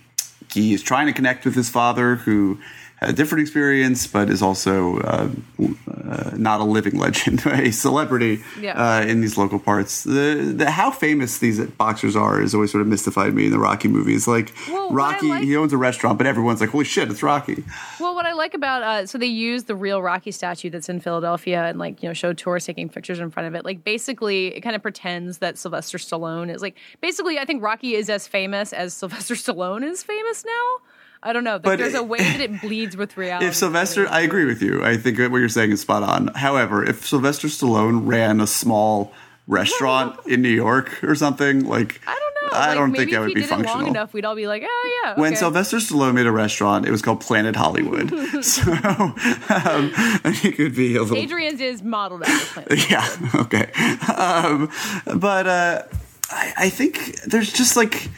he 0.53 0.75
is 0.75 0.83
trying 0.83 1.07
to 1.07 1.13
connect 1.13 1.45
with 1.45 1.55
his 1.55 1.69
father, 1.69 2.17
who 2.17 2.59
had 2.97 3.11
a 3.11 3.13
different 3.13 3.43
experience, 3.43 4.07
but 4.07 4.31
is 4.31 4.41
also 4.41 4.99
uh, 5.01 5.29
uh, 6.09 6.31
not 6.35 6.61
a 6.61 6.65
living 6.65 6.99
legend, 6.99 7.45
a 7.47 7.71
celebrity 7.71 8.43
yeah. 8.59 8.73
uh, 8.73 9.03
in 9.03 9.21
these 9.21 9.37
local 9.37 9.59
parts. 9.59 10.05
The, 10.05 10.55
the, 10.57 10.71
how 10.71 10.91
famous 10.91 11.39
these 11.39 11.61
boxers 11.61 12.17
are 12.17 12.41
has 12.41 12.55
always 12.55 12.73
sort 12.73 12.81
of 12.81 12.89
mystified 12.89 13.35
me 13.35 13.47
in 13.47 13.51
the 13.51 13.59
Rocky 13.59 13.89
movies. 13.89 14.27
Like 14.27 14.55
well, 14.69 14.91
Rocky, 14.91 15.29
like, 15.29 15.45
he 15.45 15.57
owns 15.57 15.75
a 15.75 15.77
restaurant, 15.77 16.17
but 16.17 16.27
everyone's 16.27 16.61
like, 16.61 16.71
"Holy 16.71 16.87
shit, 16.87 17.11
it's 17.11 17.23
Rocky!" 17.23 17.65
Well, 18.01 18.15
what 18.15 18.25
I 18.25 18.33
like 18.33 18.55
about 18.55 18.83
uh, 18.83 19.07
so 19.07 19.19
they 19.19 19.27
use 19.27 19.65
the 19.65 19.77
real 19.77 20.01
Rocky 20.01 20.31
statue 20.31 20.71
that's 20.71 20.89
in 20.89 21.01
Philadelphia 21.01 21.65
and 21.65 21.79
like 21.79 22.03
you 22.03 22.09
know 22.09 22.15
show 22.15 22.33
tourists 22.33 22.67
taking 22.67 22.89
pictures 22.89 23.19
in 23.19 23.31
front 23.31 23.47
of 23.47 23.55
it. 23.55 23.65
Like 23.65 23.85
basically, 23.85 24.55
it 24.55 24.63
kind 24.63 24.75
of 24.75 24.81
pretends 24.81 25.39
that 25.39 25.59
Sylvester 25.59 25.99
Stallone 25.99 26.55
is 26.55 26.63
like 26.63 26.77
basically. 27.03 27.39
I 27.39 27.45
think 27.45 27.63
Rocky 27.63 27.95
is 27.95 28.09
as 28.09 28.27
famous 28.27 28.73
as 28.73 28.95
Sylvester 28.95 29.35
Stallone 29.35 29.85
is 29.85 30.03
famous 30.03 30.45
now. 30.47 30.87
I 31.27 31.33
don't 31.33 31.43
know. 31.43 31.59
But 31.59 31.79
there's 31.79 31.95
a 31.95 32.03
way 32.03 32.19
that 32.19 32.41
it 32.41 32.61
bleeds 32.63 32.97
with 32.97 33.17
reality. 33.17 33.47
If 33.47 33.57
Sylvester, 33.57 34.09
I 34.09 34.21
agree 34.21 34.45
with 34.45 34.63
you. 34.63 34.85
I 34.85 34.97
think 34.97 35.19
what 35.19 35.39
you're 35.39 35.49
saying 35.49 35.73
is 35.73 35.81
spot 35.81 36.05
on. 36.05 36.29
However, 36.29 36.85
if 36.85 37.05
Sylvester 37.05 37.49
Stallone 37.49 38.07
ran 38.07 38.41
a 38.41 38.47
small 38.47 39.13
restaurant 39.49 40.19
in 40.27 40.41
New 40.41 40.49
York 40.49 41.03
or 41.03 41.17
something, 41.17 41.67
like 41.67 42.01
I 42.07 42.15
don't 42.15 42.53
know. 42.53 42.57
I 42.57 42.69
like, 42.69 42.77
don't 42.77 42.95
think 42.95 43.11
that 43.11 43.21
would 43.21 43.35
be 43.35 43.43
functional. 43.43 43.79
long 43.79 43.89
enough, 43.89 44.13
we'd 44.13 44.25
all 44.25 44.37
be 44.37 44.47
like, 44.47 44.63
oh 44.65 45.01
yeah. 45.03 45.13
Okay. 45.13 45.21
When 45.21 45.35
Sylvester 45.35 45.79
Stallone 45.79 46.15
made 46.15 46.27
a 46.27 46.33
restaurant, 46.33 46.87
it 46.87 46.93
was 46.93 47.03
called 47.03 47.21
Planet 47.21 47.57
Hollywood. 47.57 48.11
so 48.45 48.63
um, 48.73 49.93
it 50.25 50.55
could 50.55 50.77
be 50.77 50.95
a 50.95 51.03
little. 51.03 51.17
Adrian's 51.17 51.61
is 51.61 51.83
modeled 51.83 52.23
after 52.23 52.63
Planet. 52.63 52.89
yeah. 52.89 53.17
Okay. 53.35 53.73
Um, 54.13 54.71
but 55.19 55.49
uh, 55.49 55.83
I, 56.31 56.53
I 56.57 56.69
think 56.69 57.21
there's 57.23 57.53
just 57.53 57.77
like 57.77 58.09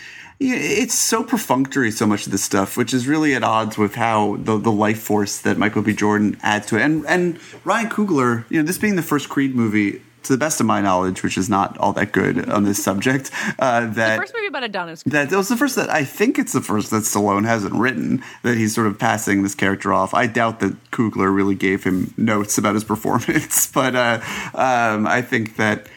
it's 0.41 0.95
so 0.95 1.25
perfunctory, 1.25 1.91
so 1.91 2.07
much 2.07 2.27
of 2.27 2.33
this 2.33 2.45
stuff, 2.45 2.77
which 2.77 2.95
is 2.95 3.09
really 3.09 3.35
at 3.35 3.43
odds 3.43 3.77
with 3.77 3.97
how 3.97 4.37
the, 4.37 4.57
the 4.57 4.71
life 4.71 5.01
force 5.01 5.41
that 5.41 5.59
Michael 5.59 5.83
B. 5.83 5.93
Jordan 5.93 6.39
adds 6.43 6.67
to 6.67 6.77
it. 6.77 6.83
And 6.83 7.05
and 7.07 7.39
Ryan 7.65 7.89
Coogler, 7.91 8.45
you 8.49 8.61
know, 8.61 8.67
this 8.67 8.79
being 8.79 8.97
the 8.97 9.03
first 9.03 9.29
Creed 9.29 9.55
movie, 9.55 10.01
to 10.29 10.33
the 10.33 10.39
best 10.39 10.61
of 10.61 10.67
my 10.67 10.81
knowledge, 10.81 11.23
which 11.23 11.39
is 11.39 11.49
not 11.49 11.77
all 11.79 11.93
that 11.95 12.13
good 12.13 12.49
on 12.49 12.65
this 12.65 12.83
subject, 12.83 13.31
uh, 13.59 13.87
that 13.87 14.17
the 14.17 14.23
first 14.23 14.35
movie 14.35 14.47
about 14.47 14.65
Adonis. 14.65 15.03
That 15.05 15.33
was 15.33 15.49
the 15.49 15.57
first 15.57 15.77
that 15.77 15.91
I 15.91 16.05
think 16.05 16.39
it's 16.39 16.53
the 16.53 16.61
first 16.61 16.91
that 16.91 17.03
Stallone 17.03 17.45
hasn't 17.45 17.75
written. 17.75 18.23
That 18.43 18.57
he's 18.57 18.75
sort 18.75 18.87
of 18.87 18.99
passing 18.99 19.43
this 19.43 19.55
character 19.55 19.93
off. 19.93 20.15
I 20.15 20.27
doubt 20.27 20.61
that 20.61 20.91
Coogler 20.91 21.35
really 21.35 21.55
gave 21.55 21.85
him 21.85 22.15
notes 22.17 22.59
about 22.59 22.75
his 22.75 22.85
performance, 22.93 23.71
but 23.73 23.97
uh, 23.97 24.21
um, 24.55 25.07
I 25.07 25.23
think 25.23 25.57
that 25.57 25.89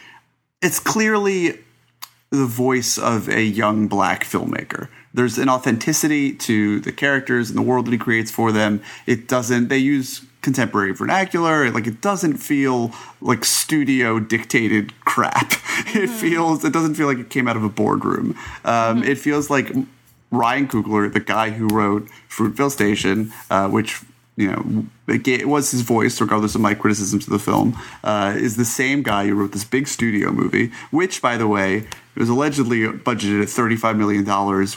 it's 0.62 0.80
clearly 0.80 1.60
the 2.32 2.46
voice 2.46 2.98
of 2.98 3.28
a 3.30 3.44
young 3.44 3.88
black 3.88 4.24
filmmaker. 4.24 4.88
There's 5.14 5.38
an 5.38 5.50
authenticity 5.50 6.34
to 6.34 6.80
the 6.80 6.94
characters 6.94 7.50
and 7.50 7.58
the 7.58 7.62
world 7.62 7.86
that 7.86 7.92
he 7.92 7.98
creates 7.98 8.32
for 8.32 8.54
them. 8.54 8.82
It 9.06 9.28
doesn't, 9.28 9.68
they 9.68 9.78
use 9.78 10.26
contemporary 10.42 10.94
vernacular. 10.94 11.70
Like 11.70 11.88
it 11.88 12.02
doesn't 12.02 12.38
feel 12.38 12.94
like 13.20 13.44
studio 13.46 14.20
dictated 14.20 14.94
crap. 15.06 15.54
It 15.94 16.10
feels, 16.10 16.64
it 16.64 16.72
doesn't 16.72 16.96
feel 16.96 17.08
like 17.08 17.18
it 17.18 17.30
came 17.30 17.48
out 17.48 17.58
of 17.58 17.64
a 17.64 17.70
boardroom. 17.70 18.38
Um, 18.64 19.02
mm-hmm. 19.02 19.04
It 19.04 19.18
feels 19.18 19.50
like 19.50 19.74
Ryan 20.30 20.68
Coogler, 20.68 21.12
the 21.12 21.20
guy 21.20 21.50
who 21.50 21.68
wrote 21.68 22.08
Fruitvale 22.30 22.72
Station, 22.72 23.34
uh, 23.50 23.68
which 23.68 24.02
you 24.38 24.50
know, 24.52 24.86
it 25.08 25.48
was 25.48 25.72
his 25.72 25.82
voice, 25.82 26.20
regardless 26.22 26.56
of 26.56 26.62
my 26.62 26.74
criticisms 26.74 27.26
of 27.28 27.34
the 27.34 27.40
film, 27.40 27.78
uh, 28.04 28.34
is 28.36 28.56
the 28.58 28.66
same 28.66 29.04
guy 29.04 29.28
who 29.28 29.36
wrote 29.36 29.52
this 29.52 29.66
big 29.66 29.88
studio 29.88 30.32
movie, 30.32 30.72
which, 30.90 31.22
by 31.22 31.38
the 31.38 31.48
way, 31.48 31.86
was 32.16 32.30
allegedly 32.30 32.80
budgeted 32.82 33.42
at 33.42 33.50
$35 33.50 33.98
million, 33.98 34.26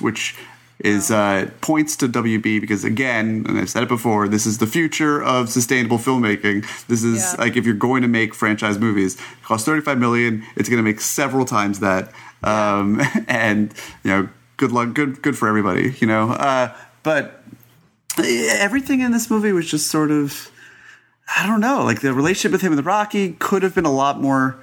which 0.00 0.37
is 0.80 1.11
uh, 1.11 1.49
points 1.61 1.94
to 1.96 2.08
WB 2.08 2.61
because 2.61 2.84
again, 2.84 3.46
and 3.49 3.58
I've 3.58 3.70
said 3.70 3.84
it 3.84 3.88
before, 3.88 4.26
this 4.28 4.44
is 4.44 4.58
the 4.58 4.66
future 4.66 5.23
of 5.23 5.49
sustainable 5.49 5.99
filmmaking. 5.99 6.66
This 6.88 7.04
is 7.04 7.23
Yeah. 7.23 7.40
like 7.44 7.56
if 7.56 7.64
you're 7.64 7.75
going 7.76 8.02
to 8.02 8.08
make 8.08 8.34
franchise 8.34 8.78
movies, 8.78 9.14
it 9.14 9.42
costs 9.44 9.64
35 9.66 9.99
million. 9.99 10.42
It's 10.56 10.68
going 10.68 10.78
to 10.78 10.82
make 10.82 11.00
several 11.00 11.44
times 11.44 11.78
that, 11.78 12.12
um, 12.42 13.00
and 13.28 13.73
you 14.02 14.11
know, 14.11 14.28
good 14.56 14.73
luck, 14.73 14.94
good 14.94 15.23
good 15.23 15.38
for 15.38 15.49
everybody, 15.49 15.94
you 16.00 16.08
know. 16.08 16.30
Uh, 16.32 16.75
but 17.04 17.43
everything 18.18 19.00
in 19.00 19.12
this 19.12 19.30
movie 19.30 19.52
was 19.52 19.68
just 19.68 19.88
sort 19.88 20.11
of, 20.11 20.50
I 21.37 21.47
don't 21.47 21.61
know, 21.61 21.85
like 21.85 22.00
the 22.00 22.12
relationship 22.12 22.52
with 22.52 22.62
him 22.62 22.73
and 22.73 22.78
the 22.78 22.83
Rocky 22.83 23.33
could 23.33 23.62
have 23.62 23.75
been 23.75 23.87
a 23.87 23.92
lot 23.92 24.21
more 24.21 24.62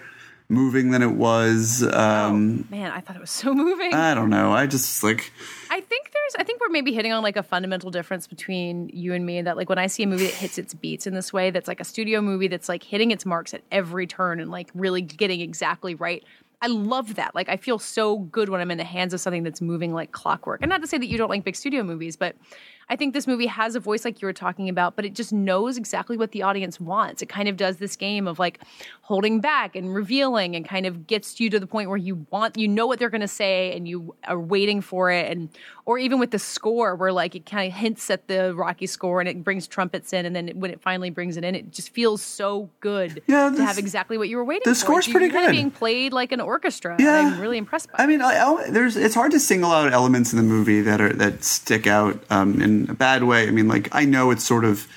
moving 0.52 0.92
than 0.92 1.02
it 1.02 1.14
was. 1.14 1.82
Um, 1.82 2.68
Man, 2.70 2.92
I 2.92 3.00
thought 3.00 3.16
it 3.16 3.22
was 3.22 3.32
so 3.32 3.54
moving. 3.54 3.94
I 3.94 4.14
don't 4.14 4.30
know. 4.30 4.52
I 4.52 4.68
just 4.68 5.02
like. 5.02 5.32
I 5.70 5.80
think 5.80 6.12
there's 6.12 6.36
I 6.38 6.44
think 6.44 6.60
we're 6.60 6.70
maybe 6.70 6.94
hitting 6.94 7.14
on 7.14 7.24
like 7.24 7.38
a 7.38 7.44
fundamental 7.44 7.90
difference 7.90 8.28
between 8.28 8.90
you 8.90 9.14
and 9.14 9.26
me 9.26 9.42
that 9.42 9.56
like 9.56 9.70
when 9.70 9.80
I 9.80 9.88
see 9.88 10.04
a 10.04 10.08
movie 10.08 10.26
that 10.26 10.34
hits 10.34 10.58
its 10.58 10.74
beats 10.74 11.08
in 11.08 11.14
this 11.14 11.32
way 11.32 11.50
that's 11.50 11.68
like 11.70 11.80
a 11.80 11.86
studio 11.86 12.22
movie 12.22 12.50
that's 12.50 12.68
like 12.68 12.84
hitting 12.84 13.12
its 13.12 13.26
marks 13.26 13.54
at 13.54 13.62
every 13.72 14.06
turn 14.06 14.40
and 14.42 14.52
like 14.52 14.70
really 14.76 15.02
getting 15.02 15.40
exactly 15.40 15.96
right. 15.96 16.24
I 16.62 16.68
love 16.68 17.16
that. 17.16 17.34
Like 17.34 17.50
I 17.50 17.56
feel 17.58 17.80
so 17.80 18.20
good 18.20 18.50
when 18.50 18.62
I'm 18.62 18.70
in 18.70 18.78
the 18.78 18.84
hands 18.84 19.14
of 19.14 19.22
something 19.22 19.44
that's 19.44 19.62
moving 19.62 19.94
like 19.94 20.12
clockwork. 20.12 20.62
And 20.62 20.70
not 20.70 20.82
to 20.82 20.88
say 20.88 20.98
that 20.98 21.08
you 21.08 21.18
don't 21.18 21.30
like 21.30 21.44
big 21.44 21.56
studio 21.56 21.82
movies, 21.82 22.18
but 22.18 22.36
I 22.92 22.98
think 22.98 23.14
this 23.14 23.26
movie 23.26 23.48
has 23.48 23.76
a 23.76 23.80
voice 23.80 24.04
like 24.04 24.22
you 24.22 24.26
were 24.26 24.34
talking 24.34 24.68
about, 24.68 24.98
but 24.98 25.06
it 25.06 25.14
just 25.14 25.32
knows 25.32 25.78
exactly 25.78 26.18
what 26.18 26.34
the 26.34 26.44
audience 26.44 26.78
wants. 26.78 27.22
It 27.22 27.30
kind 27.30 27.48
of 27.48 27.56
does 27.56 27.78
this 27.78 27.96
game 27.96 28.28
of 28.28 28.38
like 28.38 28.60
holding 29.04 29.40
back 29.40 29.76
and 29.78 29.96
revealing 29.96 30.56
and 30.58 30.68
kind 30.68 30.86
of 30.86 31.08
gets 31.08 31.40
you 31.40 31.50
to 31.50 31.60
the 31.60 31.68
point 31.68 31.88
where 31.90 31.98
you 31.98 32.26
want 32.30 32.58
you 32.58 32.68
know 32.68 32.86
what 32.88 33.00
they're 33.00 33.10
going 33.10 33.22
to 33.22 33.28
say 33.28 33.76
and 33.76 33.88
you 33.88 34.16
are 34.26 34.40
waiting 34.40 34.82
for 34.82 35.12
it 35.12 35.30
and 35.32 35.50
or 35.86 35.98
even 35.98 36.20
with 36.20 36.32
the 36.32 36.40
score 36.40 36.96
where 36.96 37.12
like 37.12 37.36
it 37.36 37.46
kind 37.46 37.68
of 37.68 37.78
hints 37.78 38.10
at 38.10 38.28
the 38.28 38.54
Rocky 38.56 38.88
score 38.88 39.20
and 39.20 39.28
it 39.28 39.44
brings 39.44 39.68
trumpets 39.68 40.14
in 40.14 40.26
and 40.26 40.34
then 40.36 40.50
when 40.56 40.72
it 40.72 40.82
finally 40.82 41.10
brings 41.10 41.36
it 41.36 41.44
in 41.44 41.56
it 41.56 41.72
just 41.72 41.90
feels 41.94 42.22
so 42.22 42.70
good 42.80 43.22
Yeah, 43.28 43.50
to 43.50 43.66
have 43.66 43.78
exactly 43.78 44.18
what 44.18 44.30
you 44.30 44.38
were 44.38 44.46
waiting 44.46 44.62
the 44.64 44.70
for. 44.70 44.76
The 44.76 44.80
score's 44.80 45.08
pretty 45.08 45.30
good. 45.30 45.52
being 45.52 45.72
played 45.72 46.14
like 46.14 46.32
an 46.32 46.40
orchestra. 46.40 46.96
Yeah. 47.00 47.20
I'm 47.20 47.40
really 47.40 47.58
impressed 47.58 47.92
by 47.92 47.98
it. 48.00 48.04
I 48.04 48.08
mean, 48.08 48.22
I, 48.22 48.42
I, 48.42 48.70
there's 48.70 48.96
it's 48.96 49.16
hard 49.16 49.32
to 49.32 49.40
single 49.40 49.72
out 49.72 49.92
elements 49.92 50.32
in 50.32 50.38
the 50.38 50.44
movie 50.44 50.82
that 50.82 51.02
are 51.02 51.14
that 51.14 51.44
stick 51.44 51.88
out 51.88 52.24
um, 52.30 52.62
in 52.62 52.81
a 52.90 52.94
bad 52.94 53.24
way. 53.24 53.48
I 53.48 53.52
mean, 53.52 53.68
like 53.68 53.90
I 53.92 54.06
know 54.06 54.32
it's 54.32 54.44
sort 54.44 54.66
of 54.66 54.88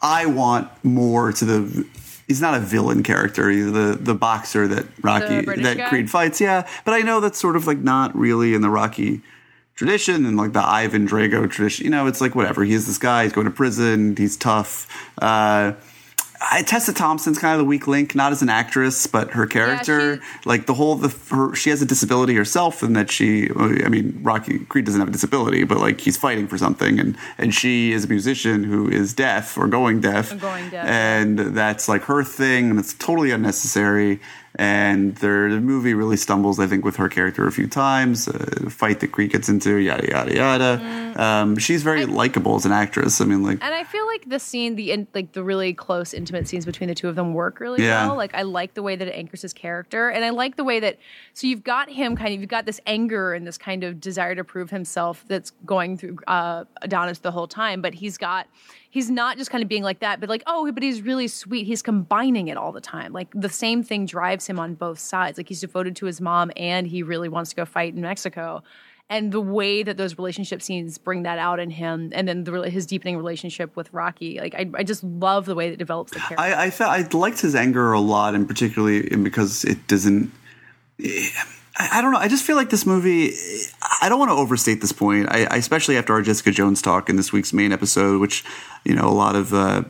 I 0.00 0.26
want 0.26 0.68
more 0.84 1.32
to 1.32 1.44
the. 1.44 1.86
He's 2.26 2.42
not 2.42 2.54
a 2.54 2.60
villain 2.60 3.02
character. 3.02 3.48
He's 3.48 3.72
the 3.72 3.96
the 3.98 4.14
boxer 4.14 4.68
that 4.68 4.86
Rocky 5.02 5.40
that 5.42 5.76
guy? 5.76 5.88
Creed 5.88 6.10
fights. 6.10 6.40
Yeah, 6.40 6.68
but 6.84 6.94
I 6.94 7.00
know 7.00 7.20
that's 7.20 7.38
sort 7.38 7.56
of 7.56 7.66
like 7.66 7.78
not 7.78 8.14
really 8.16 8.54
in 8.54 8.60
the 8.60 8.70
Rocky 8.70 9.22
tradition 9.74 10.26
and 10.26 10.36
like 10.36 10.52
the 10.52 10.62
Ivan 10.62 11.06
Drago 11.06 11.48
tradition. 11.50 11.84
You 11.84 11.90
know, 11.90 12.06
it's 12.06 12.20
like 12.20 12.34
whatever. 12.34 12.64
He's 12.64 12.86
this 12.86 12.98
guy. 12.98 13.24
He's 13.24 13.32
going 13.32 13.46
to 13.46 13.50
prison. 13.50 14.16
He's 14.16 14.36
tough. 14.36 14.86
Uh, 15.16 15.72
I, 16.40 16.62
Tessa 16.62 16.92
Thompson's 16.92 17.38
kind 17.38 17.52
of 17.54 17.58
the 17.58 17.64
weak 17.64 17.86
link, 17.88 18.14
not 18.14 18.30
as 18.32 18.42
an 18.42 18.48
actress, 18.48 19.06
but 19.08 19.32
her 19.32 19.46
character, 19.46 20.16
she- 20.16 20.22
like 20.48 20.66
the 20.66 20.74
whole 20.74 20.94
the 20.94 21.08
her, 21.34 21.54
she 21.54 21.70
has 21.70 21.82
a 21.82 21.86
disability 21.86 22.34
herself, 22.34 22.82
and 22.82 22.94
that 22.96 23.10
she, 23.10 23.50
I 23.56 23.88
mean, 23.88 24.20
Rocky 24.22 24.60
Creed 24.60 24.84
doesn't 24.84 25.00
have 25.00 25.08
a 25.08 25.12
disability, 25.12 25.64
but 25.64 25.78
like 25.78 26.00
he's 26.00 26.16
fighting 26.16 26.46
for 26.46 26.56
something, 26.56 27.00
and 27.00 27.16
and 27.38 27.54
she 27.54 27.92
is 27.92 28.04
a 28.04 28.08
musician 28.08 28.62
who 28.64 28.88
is 28.88 29.14
deaf 29.14 29.58
or 29.58 29.66
going 29.66 30.00
deaf, 30.00 30.32
Or 30.32 30.36
going 30.36 30.70
deaf. 30.70 30.84
and 30.86 31.38
that's 31.38 31.88
like 31.88 32.02
her 32.04 32.22
thing, 32.22 32.70
and 32.70 32.78
it's 32.78 32.94
totally 32.94 33.30
unnecessary. 33.32 34.20
And 34.60 35.14
their 35.16 35.48
the 35.48 35.60
movie 35.60 35.94
really 35.94 36.16
stumbles, 36.16 36.58
I 36.58 36.66
think, 36.66 36.84
with 36.84 36.96
her 36.96 37.08
character 37.08 37.46
a 37.46 37.52
few 37.52 37.68
times. 37.68 38.26
Uh, 38.26 38.68
fight 38.68 38.98
that 39.00 39.12
Creed 39.12 39.30
gets 39.30 39.48
into, 39.48 39.76
yada 39.76 40.08
yada 40.08 40.34
yada. 40.34 41.14
Um, 41.22 41.56
she's 41.58 41.84
very 41.84 42.06
likable 42.06 42.56
as 42.56 42.64
an 42.66 42.72
actress. 42.72 43.20
I 43.20 43.24
mean, 43.24 43.44
like 43.44 43.58
And 43.62 43.72
I 43.72 43.84
feel 43.84 44.04
like 44.08 44.28
the 44.28 44.40
scene, 44.40 44.74
the 44.74 44.90
in, 44.90 45.06
like 45.14 45.30
the 45.32 45.44
really 45.44 45.72
close, 45.74 46.12
intimate 46.12 46.48
scenes 46.48 46.66
between 46.66 46.88
the 46.88 46.94
two 46.96 47.08
of 47.08 47.14
them 47.14 47.34
work 47.34 47.60
really 47.60 47.84
Yeah. 47.84 48.08
well. 48.08 48.16
Like 48.16 48.34
I 48.34 48.42
like 48.42 48.74
the 48.74 48.82
way 48.82 48.96
that 48.96 49.06
it 49.06 49.14
anchors 49.14 49.42
his 49.42 49.52
character, 49.52 50.08
and 50.08 50.24
I 50.24 50.30
like 50.30 50.56
the 50.56 50.64
way 50.64 50.80
that 50.80 50.98
so 51.34 51.46
you've 51.46 51.62
got 51.62 51.88
him 51.88 52.16
kind 52.16 52.34
of 52.34 52.40
you've 52.40 52.50
got 52.50 52.66
this 52.66 52.80
anger 52.84 53.34
and 53.34 53.46
this 53.46 53.58
kind 53.58 53.84
of 53.84 54.00
desire 54.00 54.34
to 54.34 54.42
prove 54.42 54.70
himself 54.70 55.24
that's 55.28 55.52
going 55.66 55.96
through 55.98 56.18
uh, 56.26 56.64
Adonis 56.82 57.20
the 57.20 57.30
whole 57.30 57.46
time, 57.46 57.80
but 57.80 57.94
he's 57.94 58.18
got 58.18 58.48
he's 58.90 59.10
not 59.10 59.36
just 59.38 59.50
kind 59.50 59.62
of 59.62 59.68
being 59.68 59.82
like 59.82 60.00
that, 60.00 60.20
but 60.20 60.28
like 60.28 60.42
oh, 60.46 60.70
but 60.72 60.82
he's 60.82 61.02
really 61.02 61.28
sweet. 61.28 61.66
He's 61.66 61.82
combining 61.82 62.48
it 62.48 62.56
all 62.56 62.72
the 62.72 62.80
time. 62.80 63.12
Like 63.12 63.28
the 63.34 63.48
same 63.48 63.82
thing 63.82 64.06
drives 64.06 64.46
him 64.46 64.58
on 64.58 64.74
both 64.74 64.98
sides. 64.98 65.38
Like 65.38 65.48
he's 65.48 65.60
devoted 65.60 65.96
to 65.96 66.06
his 66.06 66.20
mom, 66.20 66.50
and 66.56 66.86
he 66.86 67.02
really 67.02 67.28
wants 67.28 67.50
to 67.50 67.56
go 67.56 67.64
fight 67.64 67.94
in 67.94 68.00
Mexico 68.00 68.62
and 69.10 69.32
the 69.32 69.40
way 69.40 69.82
that 69.82 69.96
those 69.96 70.18
relationship 70.18 70.60
scenes 70.60 70.98
bring 70.98 71.22
that 71.22 71.38
out 71.38 71.58
in 71.58 71.70
him, 71.70 72.10
and 72.14 72.28
then 72.28 72.44
the, 72.44 72.70
his 72.70 72.86
deepening 72.86 73.16
relationship 73.16 73.74
with 73.74 73.92
Rocky, 73.92 74.38
like 74.38 74.54
I, 74.54 74.68
I 74.74 74.82
just 74.82 75.02
love 75.02 75.46
the 75.46 75.54
way 75.54 75.70
that 75.70 75.78
develops 75.78 76.12
the 76.12 76.18
character. 76.18 76.40
I, 76.40 76.64
I 76.64 76.70
felt 76.70 76.90
I 76.90 77.16
liked 77.16 77.40
his 77.40 77.54
anger 77.54 77.92
a 77.92 78.00
lot, 78.00 78.34
and 78.34 78.46
particularly 78.46 79.08
because 79.16 79.64
it 79.64 79.86
doesn't. 79.86 80.30
Eh, 81.02 81.28
I, 81.78 81.98
I 81.98 82.02
don't 82.02 82.12
know. 82.12 82.18
I 82.18 82.28
just 82.28 82.44
feel 82.44 82.56
like 82.56 82.70
this 82.70 82.84
movie. 82.84 83.32
I 84.02 84.08
don't 84.08 84.18
want 84.18 84.30
to 84.30 84.36
overstate 84.36 84.80
this 84.80 84.92
point. 84.92 85.28
I, 85.30 85.44
I 85.44 85.56
especially 85.56 85.96
after 85.96 86.12
our 86.12 86.22
Jessica 86.22 86.50
Jones 86.50 86.82
talk 86.82 87.08
in 87.08 87.16
this 87.16 87.32
week's 87.32 87.52
main 87.52 87.72
episode, 87.72 88.20
which 88.20 88.44
you 88.84 88.94
know 88.94 89.08
a 89.08 89.14
lot 89.14 89.36
of. 89.36 89.54
Uh, 89.54 89.84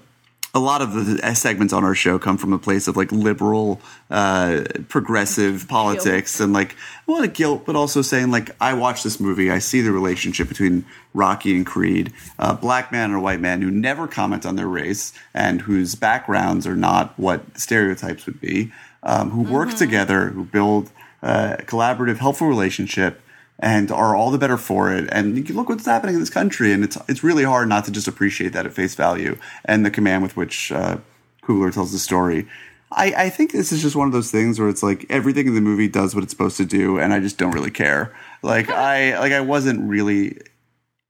a 0.54 0.58
lot 0.58 0.80
of 0.80 0.94
the 0.94 1.34
segments 1.34 1.74
on 1.74 1.84
our 1.84 1.94
show 1.94 2.18
come 2.18 2.38
from 2.38 2.54
a 2.54 2.58
place 2.58 2.88
of 2.88 2.96
like 2.96 3.12
liberal, 3.12 3.80
uh, 4.10 4.62
progressive 4.88 5.68
politics 5.68 6.40
and 6.40 6.54
like, 6.54 6.74
a 7.06 7.12
lot 7.12 7.22
of 7.22 7.34
guilt, 7.34 7.64
but 7.66 7.76
also 7.76 8.00
saying 8.00 8.30
like, 8.30 8.50
I 8.58 8.72
watch 8.72 9.02
this 9.02 9.20
movie, 9.20 9.50
I 9.50 9.58
see 9.58 9.82
the 9.82 9.92
relationship 9.92 10.48
between 10.48 10.86
Rocky 11.12 11.54
and 11.54 11.66
Creed, 11.66 12.14
a 12.38 12.54
black 12.54 12.90
man 12.90 13.10
and 13.10 13.18
a 13.18 13.22
white 13.22 13.40
man 13.40 13.60
who 13.60 13.70
never 13.70 14.08
comment 14.08 14.46
on 14.46 14.56
their 14.56 14.66
race 14.66 15.12
and 15.34 15.60
whose 15.60 15.94
backgrounds 15.94 16.66
are 16.66 16.76
not 16.76 17.16
what 17.18 17.58
stereotypes 17.58 18.24
would 18.24 18.40
be, 18.40 18.72
um, 19.02 19.30
who 19.30 19.42
work 19.42 19.74
together, 19.74 20.30
who 20.30 20.44
build 20.44 20.90
uh, 21.22 21.56
collaborative, 21.60 22.18
helpful 22.18 22.46
relationship 22.46 23.20
and 23.58 23.90
are 23.90 24.14
all 24.14 24.30
the 24.30 24.38
better 24.38 24.56
for 24.56 24.92
it. 24.92 25.08
And 25.10 25.48
you 25.48 25.54
look 25.54 25.68
what's 25.68 25.86
happening 25.86 26.14
in 26.14 26.20
this 26.20 26.30
country, 26.30 26.72
and 26.72 26.84
it's 26.84 26.96
it's 27.08 27.24
really 27.24 27.44
hard 27.44 27.68
not 27.68 27.84
to 27.86 27.90
just 27.90 28.08
appreciate 28.08 28.52
that 28.52 28.66
at 28.66 28.72
face 28.72 28.94
value 28.94 29.36
and 29.64 29.84
the 29.84 29.90
command 29.90 30.22
with 30.22 30.36
which 30.36 30.70
uh, 30.72 30.98
tells 31.46 31.92
the 31.92 31.98
story. 31.98 32.46
I, 32.90 33.12
I 33.16 33.30
think 33.30 33.52
this 33.52 33.70
is 33.70 33.82
just 33.82 33.96
one 33.96 34.06
of 34.06 34.12
those 34.12 34.30
things 34.30 34.58
where 34.58 34.68
it's 34.68 34.82
like 34.82 35.04
everything 35.10 35.46
in 35.46 35.54
the 35.54 35.60
movie 35.60 35.88
does 35.88 36.14
what 36.14 36.24
it's 36.24 36.32
supposed 36.32 36.56
to 36.58 36.64
do, 36.64 36.98
and 36.98 37.12
I 37.12 37.20
just 37.20 37.36
don't 37.36 37.52
really 37.52 37.70
care. 37.70 38.14
Like 38.42 38.70
I 38.70 39.18
like 39.18 39.32
I 39.32 39.40
wasn't 39.40 39.88
really. 39.88 40.38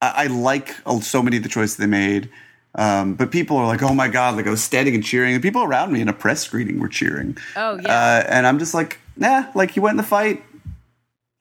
I, 0.01 0.25
I 0.25 0.27
like 0.27 0.75
so 1.03 1.23
many 1.23 1.37
of 1.37 1.43
the 1.43 1.49
choices 1.49 1.77
they 1.77 1.87
made. 1.87 2.31
Um, 2.79 3.15
but 3.15 3.33
people 3.33 3.57
are 3.57 3.67
like, 3.67 3.83
"Oh 3.83 3.93
my 3.93 4.07
god!" 4.07 4.37
Like 4.37 4.47
I 4.47 4.51
was 4.51 4.63
standing 4.63 4.95
and 4.95 5.05
cheering, 5.05 5.35
and 5.35 5.43
people 5.43 5.65
around 5.65 5.93
me 5.93 6.01
in 6.01 6.09
a 6.09 6.13
press 6.13 6.43
screening 6.43 6.79
were 6.79 6.89
cheering. 6.89 7.37
Oh, 7.57 7.79
yeah. 7.81 7.89
uh, 7.93 8.27
and 8.29 8.47
I'm 8.47 8.61
just 8.61 8.73
like, 8.73 9.01
"Nah." 9.17 9.47
Like 9.55 9.73
he 9.73 9.81
went 9.81 9.95
in 9.95 9.97
the 9.97 10.05
fight. 10.05 10.45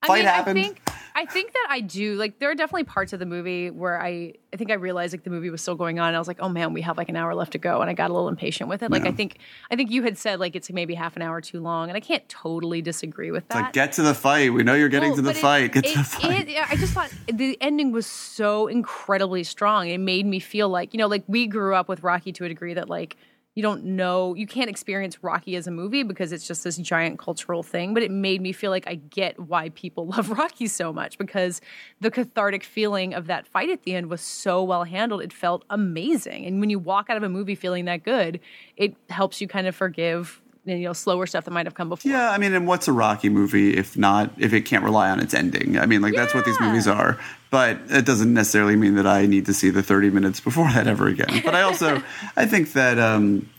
I 0.01 0.07
fight 0.07 0.17
mean, 0.17 0.25
happened. 0.25 0.59
I 0.59 0.63
think 0.63 0.86
I 1.17 1.25
think 1.25 1.51
that 1.51 1.67
I 1.69 1.81
do 1.81 2.15
like 2.15 2.37
there 2.39 2.51
are 2.51 2.55
definitely 2.55 2.83
parts 2.83 3.11
of 3.11 3.17
the 3.19 3.25
movie 3.25 3.71
where 3.71 3.99
I 3.99 4.33
I 4.53 4.55
think 4.57 4.69
I 4.69 4.75
realized 4.75 5.13
like 5.13 5.23
the 5.23 5.29
movie 5.31 5.49
was 5.49 5.61
still 5.63 5.75
going 5.75 5.99
on. 5.99 6.07
And 6.09 6.15
I 6.15 6.19
was 6.19 6.27
like, 6.27 6.37
oh 6.39 6.47
man, 6.47 6.73
we 6.73 6.81
have 6.83 6.95
like 6.95 7.09
an 7.09 7.15
hour 7.15 7.33
left 7.33 7.53
to 7.53 7.57
go, 7.57 7.81
and 7.81 7.89
I 7.89 7.93
got 7.93 8.11
a 8.11 8.13
little 8.13 8.29
impatient 8.29 8.69
with 8.69 8.83
it. 8.83 8.91
Like 8.91 9.05
I 9.05 9.11
think 9.11 9.39
I 9.71 9.75
think 9.75 9.89
you 9.89 10.03
had 10.03 10.17
said 10.17 10.39
like 10.39 10.55
it's 10.55 10.71
maybe 10.71 10.93
half 10.93 11.15
an 11.15 11.23
hour 11.23 11.41
too 11.41 11.59
long, 11.59 11.89
and 11.89 11.97
I 11.97 11.99
can't 11.99 12.27
totally 12.29 12.81
disagree 12.83 13.31
with 13.31 13.47
that. 13.49 13.55
Like, 13.55 13.73
get 13.73 13.93
to 13.93 14.03
the 14.03 14.13
fight. 14.13 14.53
We 14.53 14.63
know 14.63 14.75
you're 14.75 14.89
getting 14.89 15.09
Well, 15.09 15.15
to 15.17 15.21
the 15.23 15.31
it- 15.31 15.37
fight. 15.37 15.71
Get 15.73 15.85
it- 15.87 15.91
to 15.93 15.97
the 15.97 16.03
fight. 16.03 16.41
it- 16.41 16.49
yeah, 16.49 16.67
I 16.69 16.75
just 16.75 16.93
thought 16.93 17.11
the 17.27 17.57
ending 17.61 17.91
was 17.91 18.05
so 18.05 18.67
incredibly 18.67 19.43
strong. 19.43 19.87
It 19.89 19.97
made 19.99 20.25
me 20.27 20.39
feel 20.39 20.69
like, 20.69 20.93
you 20.93 20.99
know, 20.99 21.07
like 21.07 21.23
we 21.27 21.47
grew 21.47 21.73
up 21.73 21.89
with 21.89 22.03
Rocky 22.03 22.31
to 22.33 22.45
a 22.45 22.47
degree 22.47 22.75
that 22.75 22.89
like 22.89 23.17
you 23.57 23.63
don't 23.63 23.83
know, 23.83 24.35
you 24.35 24.45
can't 24.45 24.69
experience 24.69 25.23
Rocky 25.23 25.55
as 25.55 25.65
a 25.65 25.71
movie 25.71 26.03
because 26.03 26.31
it's 26.31 26.47
just 26.47 26.63
this 26.63 26.77
giant 26.77 27.17
cultural 27.17 27.63
thing, 27.63 27.95
but 27.95 28.03
it 28.03 28.11
made 28.11 28.39
me 28.39 28.51
feel 28.51 28.69
like 28.69 28.87
I 28.87 28.93
get 29.09 29.39
why 29.39 29.69
people 29.69 30.05
love 30.15 30.29
Rocky 30.29 30.67
so 30.67 30.93
much 30.93 31.17
because 31.17 31.59
the 31.99 32.11
cathartic 32.11 32.63
feeling 32.63 33.15
of 33.15 33.25
that 33.25 33.47
fight 33.47 33.71
at 33.71 33.81
the 33.81 33.95
end 33.95 34.11
was 34.11 34.21
so 34.21 34.63
well 34.63 34.83
handled. 34.83 35.23
It 35.23 35.33
felt 35.33 35.65
amazing. 35.71 36.45
And 36.45 36.59
when 36.59 36.69
you 36.69 36.77
walk 36.77 37.09
out 37.09 37.17
of 37.17 37.23
a 37.23 37.29
movie 37.29 37.55
feeling 37.55 37.85
that 37.85 38.03
good, 38.03 38.39
it 38.75 38.95
helps 39.09 39.41
you 39.41 39.47
kind 39.47 39.65
of 39.65 39.75
forgive 39.75 40.39
you 40.67 40.85
know 40.85 40.93
slower 40.93 41.25
stuff 41.25 41.45
that 41.45 41.51
might 41.51 41.65
have 41.65 41.75
come 41.75 41.89
before. 41.89 42.11
yeah, 42.11 42.31
I 42.31 42.37
mean, 42.37 42.53
and 42.53 42.67
what's 42.67 42.87
a 42.87 42.91
Rocky 42.91 43.29
movie 43.29 43.75
if 43.77 43.97
not 43.97 44.31
if 44.37 44.53
it 44.53 44.61
can't 44.61 44.83
rely 44.83 45.09
on 45.09 45.19
its 45.19 45.33
ending? 45.33 45.77
I 45.77 45.85
mean, 45.85 46.01
like 46.01 46.13
that's 46.13 46.33
what 46.33 46.45
these 46.45 46.59
movies 46.59 46.87
are. 46.87 47.19
But 47.49 47.79
it 47.89 48.05
doesn't 48.05 48.33
necessarily 48.33 48.75
mean 48.75 48.95
that 48.95 49.07
I 49.07 49.25
need 49.25 49.45
to 49.45 49.53
see 49.53 49.69
the 49.69 49.81
30 49.81 50.09
minutes 50.09 50.41
before 50.41 50.67
that 50.71 50.85
ever 50.87 51.07
again. 51.07 51.41
But 51.45 51.55
I 51.55 51.61
also 51.61 52.03
I 52.35 52.45
think 52.45 52.73
that 52.73 52.99
um 52.99 53.49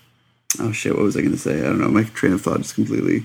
oh 0.61 0.73
shit, 0.73 0.95
what 0.95 1.03
was 1.03 1.17
I 1.17 1.21
going 1.21 1.33
to 1.33 1.39
say? 1.39 1.61
I 1.61 1.63
don't 1.65 1.81
know. 1.81 1.89
My 1.89 2.05
train 2.05 2.33
of 2.33 2.43
thought 2.43 2.59
just 2.59 2.75
completely 2.75 3.25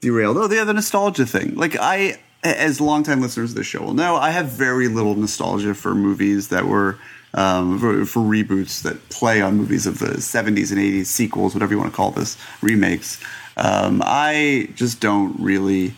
derailed. 0.00 0.36
Oh, 0.36 0.52
yeah, 0.52 0.64
the 0.64 0.74
nostalgia 0.74 1.26
thing. 1.26 1.54
Like 1.54 1.76
I 1.78 2.18
as 2.42 2.80
longtime 2.80 3.20
listeners 3.20 3.50
of 3.50 3.56
the 3.56 3.64
show 3.64 3.82
will 3.82 3.94
know, 3.94 4.16
I 4.16 4.30
have 4.30 4.46
very 4.46 4.88
little 4.88 5.14
nostalgia 5.14 5.74
for 5.74 5.94
movies 5.94 6.48
that 6.48 6.66
were 6.66 6.98
um, 7.34 7.78
for, 7.78 8.04
for 8.06 8.20
reboots 8.20 8.82
that 8.82 9.08
play 9.10 9.40
on 9.42 9.56
movies 9.56 9.86
of 9.86 9.98
the 9.98 10.06
70s 10.18 10.70
and 10.70 10.80
80s, 10.80 11.06
sequels, 11.06 11.54
whatever 11.54 11.72
you 11.74 11.78
want 11.78 11.90
to 11.92 11.96
call 11.96 12.10
this, 12.10 12.38
remakes. 12.62 13.20
Um, 13.56 14.00
I 14.04 14.68
just 14.74 15.00
don't 15.00 15.38
really 15.40 15.94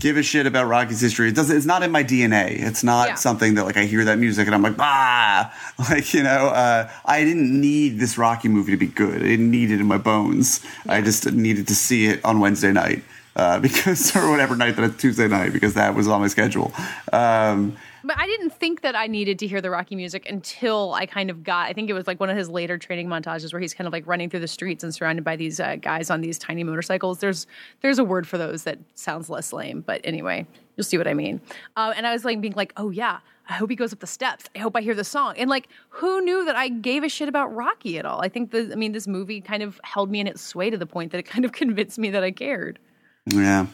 give 0.00 0.16
a 0.16 0.22
shit 0.22 0.46
about 0.46 0.66
Rocky's 0.66 1.00
history. 1.00 1.28
It 1.28 1.34
doesn't. 1.34 1.56
It's 1.56 1.66
not 1.66 1.82
in 1.82 1.90
my 1.90 2.02
DNA. 2.04 2.50
It's 2.62 2.82
not 2.84 3.08
Yeah. 3.08 3.14
something 3.14 3.54
that 3.54 3.64
like 3.64 3.76
I 3.76 3.84
hear 3.84 4.04
that 4.06 4.18
music 4.18 4.46
and 4.46 4.54
I'm 4.54 4.62
like, 4.62 4.76
ah, 4.78 5.52
like 5.90 6.12
you 6.14 6.22
know. 6.22 6.48
Uh, 6.48 6.90
I 7.04 7.22
didn't 7.24 7.60
need 7.60 7.98
this 8.00 8.18
Rocky 8.18 8.48
movie 8.48 8.72
to 8.72 8.76
be 8.78 8.86
good. 8.86 9.16
I 9.22 9.24
didn't 9.26 9.50
need 9.50 9.70
it 9.70 9.80
in 9.80 9.86
my 9.86 9.98
bones. 9.98 10.60
I 10.88 11.00
just 11.00 11.30
needed 11.32 11.68
to 11.68 11.74
see 11.74 12.06
it 12.06 12.24
on 12.24 12.40
Wednesday 12.40 12.72
night 12.72 13.02
uh, 13.36 13.58
because 13.66 14.14
or 14.16 14.30
whatever 14.30 14.56
night 14.56 14.76
that 14.76 14.98
Tuesday 14.98 15.28
night 15.28 15.52
because 15.52 15.74
that 15.74 15.94
was 15.94 16.08
on 16.08 16.20
my 16.20 16.28
schedule. 16.28 16.72
Um, 17.12 17.76
But 18.04 18.18
I 18.18 18.26
didn't 18.26 18.50
think 18.50 18.82
that 18.82 18.94
I 18.94 19.08
needed 19.08 19.40
to 19.40 19.48
hear 19.48 19.60
the 19.60 19.70
Rocky 19.70 19.96
music 19.96 20.30
until 20.30 20.94
I 20.94 21.06
kind 21.06 21.28
of 21.28 21.42
got. 21.42 21.68
I 21.68 21.72
think 21.72 21.90
it 21.90 21.92
was 21.92 22.06
like 22.06 22.20
one 22.20 22.30
of 22.30 22.36
his 22.36 22.48
later 22.48 22.78
training 22.78 23.08
montages 23.08 23.52
where 23.52 23.58
he's 23.60 23.74
kind 23.74 23.88
of 23.88 23.92
like 23.92 24.06
running 24.06 24.30
through 24.30 24.40
the 24.40 24.48
streets 24.48 24.84
and 24.84 24.94
surrounded 24.94 25.24
by 25.24 25.34
these 25.34 25.58
uh, 25.58 25.74
guys 25.74 26.08
on 26.08 26.20
these 26.20 26.38
tiny 26.38 26.62
motorcycles. 26.62 27.18
There's 27.18 27.48
there's 27.80 27.98
a 27.98 28.04
word 28.04 28.28
for 28.28 28.38
those 28.38 28.62
that 28.62 28.78
sounds 28.94 29.28
less 29.28 29.52
lame, 29.52 29.80
but 29.80 30.00
anyway, 30.04 30.46
you'll 30.76 30.84
see 30.84 30.98
what 30.98 31.08
I 31.08 31.14
mean. 31.14 31.40
Uh, 31.76 31.94
and 31.96 32.06
I 32.06 32.12
was 32.12 32.24
like 32.24 32.40
being 32.40 32.54
like, 32.54 32.72
oh 32.76 32.90
yeah. 32.90 33.18
I 33.48 33.52
hope 33.52 33.70
he 33.70 33.76
goes 33.76 33.92
up 33.92 34.00
the 34.00 34.08
steps. 34.08 34.46
I 34.56 34.58
hope 34.58 34.74
I 34.74 34.80
hear 34.80 34.94
the 34.94 35.04
song. 35.04 35.34
And 35.38 35.48
like, 35.48 35.68
who 35.88 36.20
knew 36.20 36.44
that 36.46 36.56
I 36.56 36.68
gave 36.68 37.04
a 37.04 37.08
shit 37.08 37.28
about 37.28 37.54
Rocky 37.54 37.96
at 37.96 38.04
all? 38.04 38.20
I 38.20 38.28
think 38.28 38.50
the, 38.50 38.70
I 38.72 38.74
mean, 38.74 38.90
this 38.90 39.06
movie 39.06 39.40
kind 39.40 39.62
of 39.62 39.80
held 39.84 40.10
me 40.10 40.18
in 40.18 40.26
its 40.26 40.42
sway 40.42 40.68
to 40.68 40.76
the 40.76 40.84
point 40.84 41.12
that 41.12 41.18
it 41.18 41.26
kind 41.26 41.44
of 41.44 41.52
convinced 41.62 41.96
me 41.96 42.10
that 42.10 42.24
I 42.24 42.32
cared. 42.32 42.80
Yeah. 43.26 43.66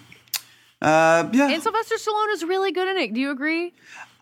Uh, 0.81 1.29
yeah. 1.33 1.51
And 1.51 1.63
Sylvester 1.63 1.95
Stallone 1.97 2.33
is 2.33 2.43
really 2.45 2.73
good 2.73 2.89
in 2.89 2.97
it. 2.97 3.15
Do 3.15 3.21
you 3.21 3.31
agree? 3.31 3.73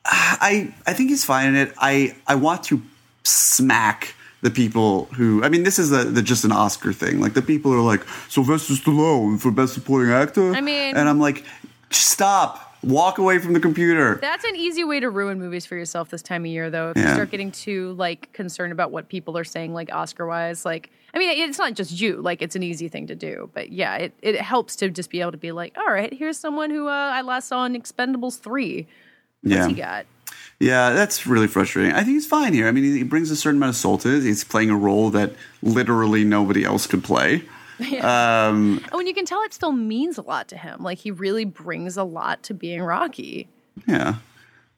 I 0.04 0.72
I 0.87 0.92
think 0.92 1.10
he's 1.10 1.25
fine 1.25 1.49
in 1.49 1.56
it. 1.56 1.72
I 1.78 2.16
I 2.26 2.34
want 2.34 2.64
to 2.64 2.82
smack 3.22 4.14
the 4.42 4.50
people 4.50 5.04
who 5.16 5.42
I 5.44 5.49
mean 5.49 5.62
this 5.62 5.78
is 5.78 5.92
a, 5.92 6.04
the, 6.04 6.22
just 6.22 6.44
an 6.44 6.52
Oscar 6.52 6.92
thing. 6.92 7.20
Like 7.20 7.34
the 7.34 7.42
people 7.42 7.72
are 7.72 7.80
like 7.80 8.02
Sylvester 8.28 8.75
Stallone 8.75 9.38
for 9.40 9.50
best 9.50 9.75
supporting 9.75 10.12
actor. 10.12 10.54
I 10.54 10.60
mean- 10.60 10.96
and 10.96 11.08
I'm 11.08 11.20
like, 11.20 11.44
stop. 11.90 12.70
Walk 12.82 13.18
away 13.18 13.38
from 13.38 13.52
the 13.52 13.60
computer. 13.60 14.18
That's 14.20 14.44
an 14.44 14.56
easy 14.56 14.84
way 14.84 15.00
to 15.00 15.10
ruin 15.10 15.38
movies 15.38 15.66
for 15.66 15.76
yourself 15.76 16.08
this 16.08 16.22
time 16.22 16.42
of 16.44 16.50
year, 16.50 16.70
though. 16.70 16.92
If 16.94 16.96
you 16.96 17.08
start 17.12 17.30
getting 17.30 17.50
too 17.52 17.92
like 17.92 18.32
concerned 18.32 18.72
about 18.72 18.90
what 18.90 19.08
people 19.08 19.37
are 19.37 19.44
saying, 19.44 19.75
like 19.75 19.92
Oscar 19.92 20.26
wise, 20.26 20.64
like 20.64 20.90
I 21.12 21.18
mean, 21.18 21.28
it's 21.49 21.58
not 21.58 21.75
just 21.75 22.00
you. 22.00 22.16
Like 22.22 22.40
it's 22.40 22.56
an 22.56 22.62
easy 22.62 22.88
thing 22.88 23.06
to 23.08 23.14
do, 23.14 23.50
but 23.52 23.70
yeah, 23.70 23.96
it 23.96 24.14
it 24.22 24.40
helps 24.40 24.76
to 24.76 24.88
just 24.88 25.10
be 25.10 25.20
able 25.20 25.32
to 25.32 25.37
be 25.38 25.52
like, 25.52 25.76
all 25.76 25.92
right, 25.92 26.12
here's 26.12 26.38
someone 26.38 26.70
who 26.70 26.88
uh, 26.88 26.90
I 26.90 27.20
last 27.20 27.49
saw 27.49 27.64
in 27.66 27.75
Expendables 27.75 28.40
three. 28.40 28.87
What's 29.42 29.56
Yeah. 29.56 29.68
he 29.68 29.75
got? 29.75 30.06
Yeah, 30.58 30.90
that's 30.90 31.26
really 31.26 31.46
frustrating. 31.49 31.92
I 31.92 31.99
think 31.99 32.08
he's 32.10 32.26
fine 32.26 32.52
here. 32.52 32.68
I 32.68 32.70
mean, 32.72 32.84
he, 32.84 32.99
he 32.99 33.02
brings 33.02 33.30
a 33.30 33.37
certain 33.37 33.58
amount 33.58 33.70
of 33.70 33.76
soul 33.76 33.96
to 33.99 34.16
it. 34.16 34.22
He's 34.22 34.44
playing 34.44 34.68
a 34.70 34.76
role 34.76 35.08
that 35.10 35.32
literally 35.62 36.22
nobody 36.22 36.64
else 36.64 36.87
could 36.87 37.02
play. 37.02 37.42
Um, 38.02 38.84
Oh, 38.92 38.99
and 38.99 39.08
you 39.08 39.14
can 39.14 39.25
tell 39.25 39.42
it 39.42 39.52
still 39.54 39.72
means 39.72 40.18
a 40.18 40.22
lot 40.22 40.49
to 40.49 40.56
him. 40.56 40.82
Like 40.82 40.99
he 40.99 41.10
really 41.10 41.44
brings 41.44 41.96
a 41.96 42.04
lot 42.04 42.42
to 42.44 42.54
being 42.54 42.82
Rocky. 42.82 43.49
Yeah. 43.87 44.16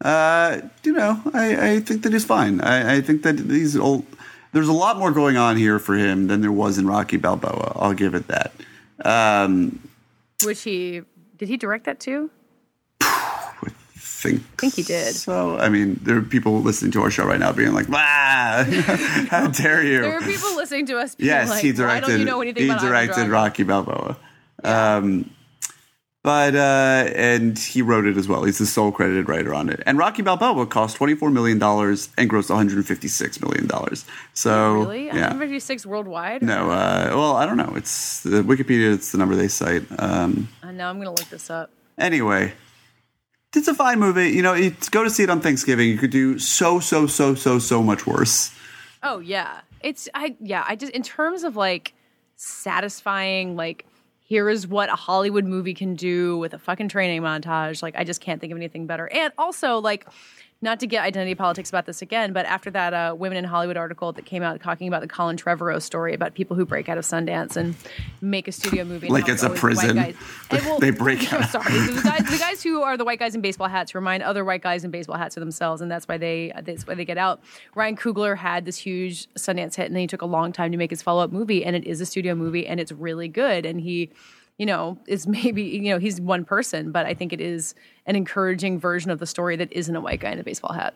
Uh, 0.01 0.61
you 0.83 0.93
know, 0.93 1.21
I, 1.33 1.75
I 1.75 1.81
think 1.81 2.03
that 2.03 2.13
he's 2.13 2.25
fine. 2.25 2.61
I, 2.61 2.97
I 2.97 3.01
think 3.01 3.23
that 3.23 3.39
he's 3.39 3.77
old. 3.77 4.05
There's 4.53 4.69
a 4.69 4.73
lot 4.73 4.99
more 4.99 5.13
going 5.13 5.37
on 5.37 5.57
here 5.57 5.79
for 5.79 5.95
him 5.95 6.27
than 6.27 6.41
there 6.41 6.53
was 6.53 6.79
in 6.79 6.87
Rocky 6.87 7.17
Balboa. 7.17 7.73
I'll 7.77 7.95
give 7.95 8.15
it 8.15 8.27
that. 8.29 8.53
Um, 9.05 9.81
Which 10.45 10.63
he 10.63 11.03
did 11.39 11.49
he 11.49 11.57
direct 11.57 11.85
that 11.85 12.01
too? 12.01 12.31
I 14.25 14.29
think, 14.31 14.43
think 14.61 14.75
he 14.75 14.83
did. 14.85 15.15
So, 15.17 15.57
I 15.59 15.69
mean, 15.69 15.99
there 16.03 16.17
are 16.17 16.23
people 16.23 16.61
listening 16.63 16.93
to 16.93 17.03
our 17.03 17.11
show 17.11 17.25
right 17.25 17.41
now 17.41 17.51
being 17.53 17.73
like, 17.75 17.87
"Ah, 17.91 18.65
how 19.31 19.47
dare 19.63 19.83
you!" 19.85 20.01
There 20.03 20.17
are 20.17 20.21
people 20.23 20.55
listening 20.55 20.87
to 20.87 20.99
us. 20.99 21.17
Being 21.17 21.27
yes, 21.29 21.51
like, 21.51 21.63
he 21.63 21.73
Why 21.73 21.77
directed. 21.77 22.07
don't 22.09 22.19
you 22.21 22.25
know 22.27 22.41
anything 22.41 22.63
he 22.65 22.69
about 22.71 22.81
directed 22.83 23.29
Rocky 23.29 23.65
Balboa. 23.65 24.17
Um, 24.63 25.31
but 26.23 26.55
uh, 26.55 27.11
and 27.17 27.59
he 27.59 27.83
wrote 27.83 28.07
it 28.07 28.17
as 28.17 28.29
well. 28.29 28.45
He's 28.45 28.59
the 28.59 28.67
sole 28.67 28.93
credited 28.93 29.29
writer 29.29 29.53
on 29.53 29.69
it. 29.69 29.83
And 29.87 29.99
Rocky 29.99 30.23
Balboa 30.23 30.67
cost 30.67 30.97
twenty 30.97 31.17
four 31.17 31.31
million 31.31 31.59
dollars 31.59 32.09
and 32.17 32.31
grossed 32.31 32.49
one 32.51 32.59
hundred 32.59 32.87
fifty 32.87 33.09
six 33.09 33.41
million 33.41 33.67
dollars. 33.67 34.05
So 34.35 34.83
Really? 34.83 35.07
yeah. 35.07 35.15
156 35.35 35.85
worldwide? 35.85 36.43
No, 36.43 36.71
uh, 36.71 37.09
well, 37.11 37.35
I 37.35 37.45
don't 37.45 37.57
know. 37.57 37.73
It's 37.75 38.21
the 38.23 38.43
Wikipedia. 38.45 38.95
It's 38.95 39.11
the 39.11 39.19
number 39.19 39.35
they 39.35 39.49
cite. 39.49 39.83
Um, 39.99 40.47
Uh, 40.63 40.71
now 40.71 40.91
I'm 40.91 41.01
going 41.03 41.13
to 41.13 41.21
look 41.21 41.29
this 41.29 41.51
up. 41.51 41.71
anyway, 41.99 42.53
it's 43.55 43.69
a 43.69 43.75
fine 43.75 43.99
movie. 43.99 44.31
You 44.31 44.43
know, 44.43 44.55
it's, 44.55 44.89
go 44.89 45.05
to 45.05 45.11
see 45.11 45.23
it 45.23 45.31
on 45.31 45.41
Thanksgiving. 45.41 45.89
You 45.89 45.99
could 45.99 46.11
do 46.11 46.39
so, 46.39 46.81
so, 46.81 47.07
so, 47.07 47.35
so, 47.35 47.59
so 47.59 47.83
much 47.83 48.07
worse. 48.07 48.55
Oh 49.03 49.19
yeah. 49.19 49.61
It's 49.81 50.09
I 50.15 50.37
yeah, 50.41 50.65
I 50.67 50.77
just 50.77 50.93
in 50.93 51.03
terms 51.03 51.43
of 51.43 51.57
like 51.57 51.93
satisfying 52.37 53.57
like 53.57 53.85
here 54.21 54.49
is 54.49 54.67
what 54.67 54.89
a 54.89 54.95
Hollywood 54.95 55.45
movie 55.45 55.75
can 55.75 55.95
do 55.95 56.39
with 56.39 56.55
a 56.55 56.59
fucking 56.59 56.89
training 56.89 57.21
montage. 57.21 57.83
Like 57.83 57.97
I 57.97 58.05
just 58.05 58.21
can't 58.21 58.41
think 58.41 58.53
of 58.53 58.57
anything 58.57 58.87
better. 58.87 59.07
And 59.13 59.33
also 59.37 59.79
like 59.79 60.07
not 60.63 60.79
to 60.81 60.87
get 60.87 61.03
identity 61.05 61.35
politics 61.35 61.69
about 61.69 61.87
this 61.87 62.01
again, 62.03 62.33
but 62.33 62.47
after 62.47 62.71
that 62.71 62.95
uh, 62.95 63.15
Women 63.19 63.37
in 63.39 63.45
Hollywood 63.45 63.77
article 63.77 64.13
that 64.13 64.25
came 64.25 64.43
out 64.43 64.61
talking 64.63 64.89
about 64.89 65.03
the 65.03 65.09
Colin 65.09 65.37
Trevorrow 65.37 65.83
story 65.83 66.15
about 66.15 66.35
people 66.35 66.57
who 66.57 66.65
break 66.65 66.89
out 66.89 66.97
of 66.99 67.05
Sundance 67.05 67.57
and 67.57 67.75
make 68.21 68.47
a 68.49 68.53
studio 68.53 68.85
movie, 68.85 69.09
Like 69.09 69.29
it's 69.29 69.43
a 69.43 69.51
prison. 69.51 69.97
guys- 69.97 70.15
And, 70.51 70.61
well, 70.65 70.79
They 70.79 70.91
break 70.91 71.33
out. 71.33 71.51
Sorry, 71.51 71.65
the 71.73 72.01
guys, 72.03 72.31
the 72.31 72.39
guys 72.39 72.63
who 72.63 72.81
are 72.83 72.97
the 72.97 73.05
white 73.05 73.19
guys 73.19 73.35
in 73.35 73.41
baseball 73.41 73.69
hats 73.69 73.95
remind 73.95 74.23
other 74.23 74.45
white 74.45 74.63
guys 74.63 74.85
in 74.85 74.91
baseball 74.91 75.17
hats 75.19 75.37
of 75.37 75.41
themselves, 75.41 75.83
and 75.83 75.91
that's 75.91 76.07
why 76.09 76.17
they 76.17 76.53
that's 76.63 76.87
why 76.87 76.95
they 76.95 77.05
get 77.05 77.19
out. 77.19 77.41
Ryan 77.75 77.97
Coogler 77.97 78.37
had 78.37 78.65
this 78.65 78.77
huge 78.79 79.27
Sundance 79.35 79.75
hit, 79.75 79.87
and 79.87 79.97
then 79.97 80.01
he 80.03 80.07
took 80.07 80.23
a 80.23 80.27
long 80.27 80.53
time 80.53 80.71
to 80.71 80.79
make 80.79 80.91
his 80.91 81.03
follow 81.03 81.25
up 81.25 81.33
movie, 81.33 81.65
and 81.65 81.75
it 81.75 81.85
is 81.85 82.01
a 82.01 82.07
studio 82.07 82.35
movie, 82.37 82.67
and 82.69 82.79
it's 82.79 82.93
really 82.93 83.29
good, 83.29 83.67
and 83.67 83.81
he. 83.81 84.11
You 84.63 84.67
know, 84.67 84.97
is 85.09 85.27
maybe 85.27 85.65
you 85.65 85.91
know 85.91 85.99
he's 85.99 86.21
one 86.21 86.45
person, 86.45 86.93
but 86.93 87.05
I 87.05 87.15
think 87.15 87.33
it 87.33 87.41
is 87.41 87.75
an 88.07 88.15
encouraging 88.15 88.79
version 88.79 89.11
of 89.11 89.19
the 89.19 89.27
story 89.27 89.57
that 89.57 89.73
isn't 89.73 89.97
a 89.97 90.01
white 90.01 90.21
guy 90.21 90.31
in 90.31 90.39
a 90.39 90.45
baseball 90.45 90.73
hat. 90.73 90.95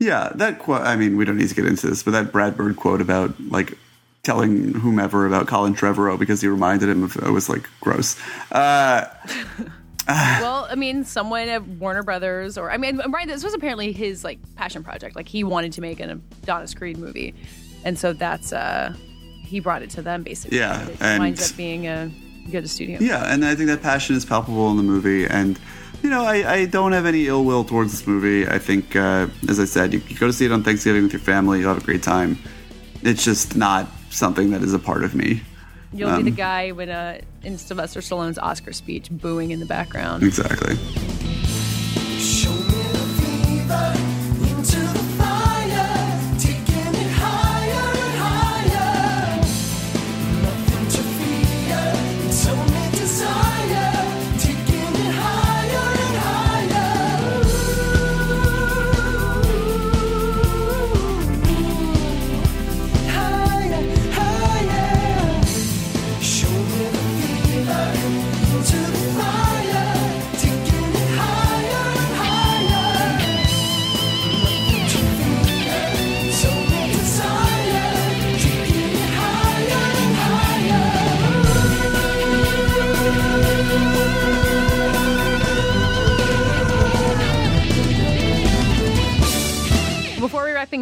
Yeah, 0.00 0.32
that 0.34 0.58
quote. 0.58 0.80
I 0.80 0.96
mean, 0.96 1.16
we 1.16 1.24
don't 1.24 1.36
need 1.36 1.48
to 1.48 1.54
get 1.54 1.64
into 1.64 1.86
this, 1.86 2.02
but 2.02 2.10
that 2.10 2.32
Brad 2.32 2.56
Bird 2.56 2.74
quote 2.74 3.00
about 3.00 3.40
like 3.40 3.78
telling 4.24 4.72
whomever 4.74 5.28
about 5.28 5.46
Colin 5.46 5.76
Trevorrow 5.76 6.18
because 6.18 6.40
he 6.40 6.48
reminded 6.48 6.88
him 6.88 7.04
of 7.04 7.14
it 7.14 7.30
was 7.30 7.48
like 7.48 7.70
gross. 7.80 8.20
Uh, 8.50 9.04
well, 10.08 10.66
I 10.68 10.74
mean, 10.74 11.04
someone 11.04 11.48
at 11.48 11.64
Warner 11.64 12.02
Brothers, 12.02 12.58
or 12.58 12.68
I 12.68 12.78
mean, 12.78 13.00
right? 13.10 13.28
This 13.28 13.44
was 13.44 13.54
apparently 13.54 13.92
his 13.92 14.24
like 14.24 14.40
passion 14.56 14.82
project. 14.82 15.14
Like 15.14 15.28
he 15.28 15.44
wanted 15.44 15.70
to 15.74 15.80
make 15.80 16.00
an 16.00 16.20
Adonis 16.42 16.74
Creed 16.74 16.98
movie, 16.98 17.32
and 17.84 17.96
so 17.96 18.12
that's 18.12 18.52
uh 18.52 18.92
he 19.44 19.60
brought 19.60 19.82
it 19.82 19.90
to 19.90 20.02
them 20.02 20.24
basically. 20.24 20.58
Yeah, 20.58 20.84
it 20.88 21.00
and- 21.00 21.20
winds 21.20 21.52
up 21.52 21.56
being 21.56 21.86
a 21.86 22.10
good 22.50 22.68
studio. 22.68 22.98
yeah, 23.00 23.32
and 23.32 23.44
I 23.44 23.54
think 23.54 23.68
that 23.68 23.82
passion 23.82 24.16
is 24.16 24.24
palpable 24.24 24.70
in 24.70 24.76
the 24.76 24.82
movie, 24.82 25.26
and 25.26 25.58
you 26.02 26.10
know, 26.10 26.24
I, 26.24 26.52
I 26.52 26.64
don't 26.66 26.92
have 26.92 27.06
any 27.06 27.26
ill 27.28 27.44
will 27.44 27.64
towards 27.64 27.90
this 27.92 28.06
movie. 28.06 28.46
I 28.46 28.58
think, 28.58 28.94
uh, 28.94 29.26
as 29.48 29.58
I 29.58 29.64
said, 29.64 29.94
you, 29.94 30.02
you 30.08 30.16
go 30.18 30.26
to 30.26 30.32
see 30.32 30.44
it 30.44 30.52
on 30.52 30.62
Thanksgiving 30.62 31.02
with 31.04 31.12
your 31.12 31.20
family, 31.20 31.60
you'll 31.60 31.72
have 31.72 31.82
a 31.82 31.86
great 31.86 32.02
time. 32.02 32.38
It's 33.02 33.24
just 33.24 33.56
not 33.56 33.88
something 34.10 34.50
that 34.50 34.62
is 34.62 34.74
a 34.74 34.78
part 34.78 35.02
of 35.04 35.14
me. 35.14 35.42
You'll 35.92 36.10
Um, 36.10 36.24
be 36.24 36.30
the 36.30 36.36
guy 36.36 36.72
when 36.72 36.90
uh 36.90 37.20
in 37.42 37.56
Sylvester 37.56 38.00
Stallone's 38.00 38.38
Oscar 38.38 38.72
speech, 38.72 39.08
booing 39.10 39.50
in 39.50 39.60
the 39.60 39.66
background. 39.66 40.22
Exactly. 40.24 40.76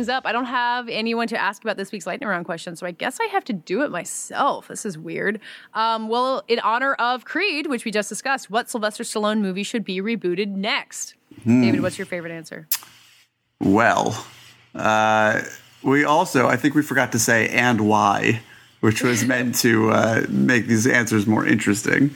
Things 0.03 0.09
up, 0.09 0.27
I 0.27 0.33
don't 0.33 0.47
have 0.47 0.89
anyone 0.89 1.29
to 1.29 1.39
ask 1.39 1.63
about 1.63 1.77
this 1.77 1.93
week's 1.93 2.07
lightning 2.09 2.29
round 2.29 2.45
question, 2.45 2.75
so 2.75 2.87
I 2.87 2.91
guess 2.91 3.21
I 3.21 3.27
have 3.27 3.45
to 3.45 3.53
do 3.53 3.83
it 3.83 3.91
myself. 3.91 4.67
This 4.67 4.85
is 4.85 4.99
weird. 4.99 5.41
Um, 5.75 6.09
well, 6.09 6.43
in 6.49 6.59
honor 6.59 6.95
of 6.95 7.25
Creed, 7.25 7.69
which 7.69 7.85
we 7.85 7.93
just 7.93 8.09
discussed, 8.09 8.51
what 8.51 8.69
Sylvester 8.69 9.05
Stallone 9.05 9.41
movie 9.41 9.63
should 9.63 9.85
be 9.85 10.01
rebooted 10.01 10.49
next? 10.49 11.15
David, 11.47 11.83
what's 11.83 11.99
your 11.99 12.07
favorite 12.07 12.33
answer? 12.33 12.67
Well, 13.61 14.27
uh, 14.75 15.43
we 15.85 16.05
also, 16.05 16.49
I 16.49 16.57
think 16.57 16.75
we 16.75 16.83
forgot 16.83 17.13
to 17.13 17.21
say 17.21 17.49
and 17.49 17.83
why, 17.83 18.41
which 18.81 19.03
was 19.03 19.25
meant 19.27 19.55
to 19.61 19.91
uh, 19.91 20.27
make 20.29 20.67
these 20.67 20.89
answers 20.89 21.29
more 21.29 21.47
interesting. 21.47 22.15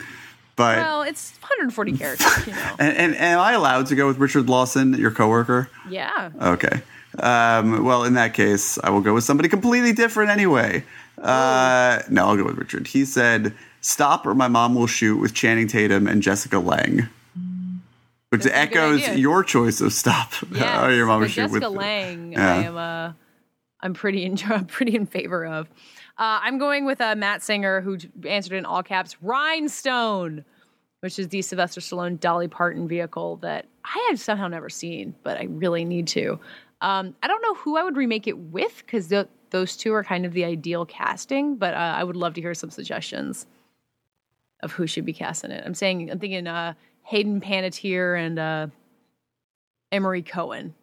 But 0.57 0.77
Well, 0.79 1.03
it's 1.03 1.31
140 1.39 1.97
characters, 1.97 2.47
you 2.47 2.53
know. 2.53 2.75
and, 2.79 2.97
and 2.97 3.15
am 3.15 3.39
I 3.39 3.53
allowed 3.53 3.87
to 3.87 3.95
go 3.95 4.07
with 4.07 4.17
Richard 4.17 4.49
Lawson, 4.49 4.93
your 4.95 5.11
coworker? 5.11 5.69
Yeah. 5.89 6.31
Okay. 6.41 6.81
Um, 7.19 7.83
well, 7.83 8.03
in 8.03 8.13
that 8.13 8.33
case, 8.33 8.77
I 8.83 8.89
will 8.89 9.01
go 9.01 9.13
with 9.13 9.23
somebody 9.23 9.49
completely 9.49 9.93
different 9.93 10.29
anyway. 10.29 10.83
Uh, 11.17 12.01
no, 12.09 12.27
I'll 12.27 12.37
go 12.37 12.43
with 12.43 12.57
Richard. 12.57 12.87
He 12.87 13.05
said, 13.05 13.53
"Stop, 13.81 14.25
or 14.25 14.35
my 14.35 14.47
mom 14.47 14.75
will 14.75 14.87
shoot." 14.87 15.17
With 15.17 15.33
Channing 15.33 15.67
Tatum 15.67 16.07
and 16.07 16.21
Jessica 16.21 16.59
Lange, 16.59 17.09
which 18.29 18.43
That's 18.43 18.55
echoes 18.55 19.07
your 19.17 19.43
choice 19.43 19.81
of 19.81 19.93
"Stop." 19.93 20.33
Yes, 20.51 20.83
or 20.83 20.93
your 20.93 21.07
mom 21.07 21.21
will 21.21 21.27
shoot 21.27 21.49
Jessica 21.49 21.69
with 21.69 21.79
Lang, 21.79 22.33
Yeah. 22.33 22.53
I 22.53 22.57
am 22.63 22.77
uh, 22.77 23.13
I'm 23.81 23.93
pretty 23.93 24.25
in, 24.25 24.37
I'm 24.45 24.65
pretty 24.65 24.95
in 24.95 25.05
favor 25.05 25.45
of. 25.45 25.67
Uh, 26.17 26.39
I'm 26.41 26.57
going 26.57 26.85
with 26.85 26.99
uh, 26.99 27.15
Matt 27.15 27.43
Singer, 27.43 27.81
who 27.81 27.97
answered 28.27 28.53
in 28.53 28.65
all 28.65 28.81
caps, 28.81 29.15
Rhinestone, 29.21 30.45
which 31.01 31.19
is 31.19 31.27
the 31.27 31.41
Sylvester 31.43 31.79
Stallone 31.79 32.19
Dolly 32.19 32.47
Parton 32.47 32.87
vehicle 32.87 33.37
that 33.37 33.67
I 33.83 34.07
have 34.09 34.19
somehow 34.19 34.47
never 34.47 34.69
seen, 34.69 35.15
but 35.23 35.37
I 35.37 35.43
really 35.43 35.85
need 35.85 36.07
to. 36.09 36.39
Um, 36.81 37.15
I 37.23 37.27
don't 37.27 37.41
know 37.41 37.55
who 37.55 37.77
I 37.77 37.83
would 37.83 37.97
remake 37.97 38.27
it 38.27 38.37
with 38.37 38.83
because 38.85 39.07
th- 39.07 39.27
those 39.49 39.75
two 39.75 39.93
are 39.93 40.03
kind 40.03 40.25
of 40.25 40.33
the 40.33 40.45
ideal 40.45 40.85
casting, 40.85 41.55
but 41.55 41.73
uh, 41.73 41.77
I 41.77 42.03
would 42.03 42.15
love 42.15 42.33
to 42.35 42.41
hear 42.41 42.53
some 42.53 42.69
suggestions 42.69 43.47
of 44.61 44.71
who 44.71 44.87
should 44.87 45.05
be 45.05 45.13
casting 45.13 45.51
it. 45.51 45.63
I'm 45.65 45.73
saying 45.73 46.11
I'm 46.11 46.19
thinking 46.19 46.47
uh, 46.47 46.73
Hayden 47.03 47.41
Panettiere 47.41 48.19
and 48.19 48.39
uh, 48.39 48.67
Emory 49.91 50.21
Cohen. 50.21 50.73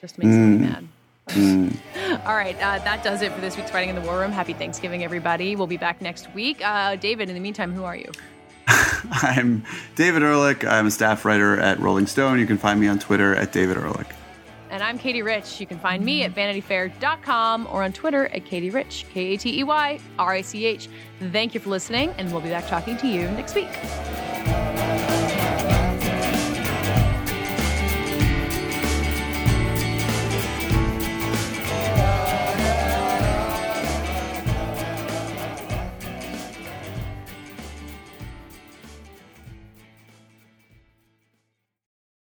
Just 0.00 0.18
makes 0.18 0.34
me 0.34 0.58
mad. 0.58 0.88
All 2.26 2.34
right, 2.34 2.56
uh, 2.56 2.78
that 2.80 3.04
does 3.04 3.22
it 3.22 3.32
for 3.32 3.40
this 3.40 3.56
week's 3.56 3.70
Fighting 3.70 3.90
in 3.90 3.94
the 3.94 4.00
War 4.02 4.18
Room. 4.18 4.32
Happy 4.32 4.52
Thanksgiving, 4.52 5.04
everybody. 5.04 5.54
We'll 5.54 5.68
be 5.68 5.76
back 5.76 6.02
next 6.02 6.32
week. 6.34 6.60
Uh, 6.62 6.96
David, 6.96 7.28
in 7.28 7.34
the 7.34 7.40
meantime, 7.40 7.72
who 7.72 7.84
are 7.84 7.96
you? 7.96 8.10
I'm 8.66 9.64
David 9.94 10.22
Ehrlich. 10.22 10.64
I'm 10.64 10.86
a 10.86 10.90
staff 10.90 11.24
writer 11.24 11.58
at 11.58 11.78
Rolling 11.78 12.06
Stone. 12.06 12.40
You 12.40 12.46
can 12.46 12.58
find 12.58 12.80
me 12.80 12.88
on 12.88 12.98
Twitter 12.98 13.34
at 13.34 13.52
David 13.52 13.76
Ehrlich. 13.76 14.08
And 14.82 14.88
I'm 14.88 14.98
Katey 14.98 15.24
Rich. 15.24 15.60
You 15.60 15.66
can 15.68 15.78
find 15.78 16.04
me 16.04 16.24
at 16.24 16.34
vanityfair.com 16.34 17.68
or 17.70 17.84
on 17.84 17.92
Twitter 17.92 18.26
at 18.26 18.44
Katey 18.44 18.74
Rich, 18.74 19.06
K 19.14 19.34
A 19.34 19.36
T 19.36 19.60
E 19.60 19.62
Y 19.62 20.00
R 20.18 20.32
I 20.32 20.42
C 20.42 20.66
H. 20.66 20.88
Thank 21.30 21.54
you 21.54 21.60
for 21.60 21.70
listening, 21.70 22.12
and 22.18 22.32
we'll 22.32 22.40
be 22.40 22.48
back 22.48 22.66
talking 22.66 22.96
to 22.96 23.06
you 23.06 23.22
next 23.30 23.54
week. 23.54 23.68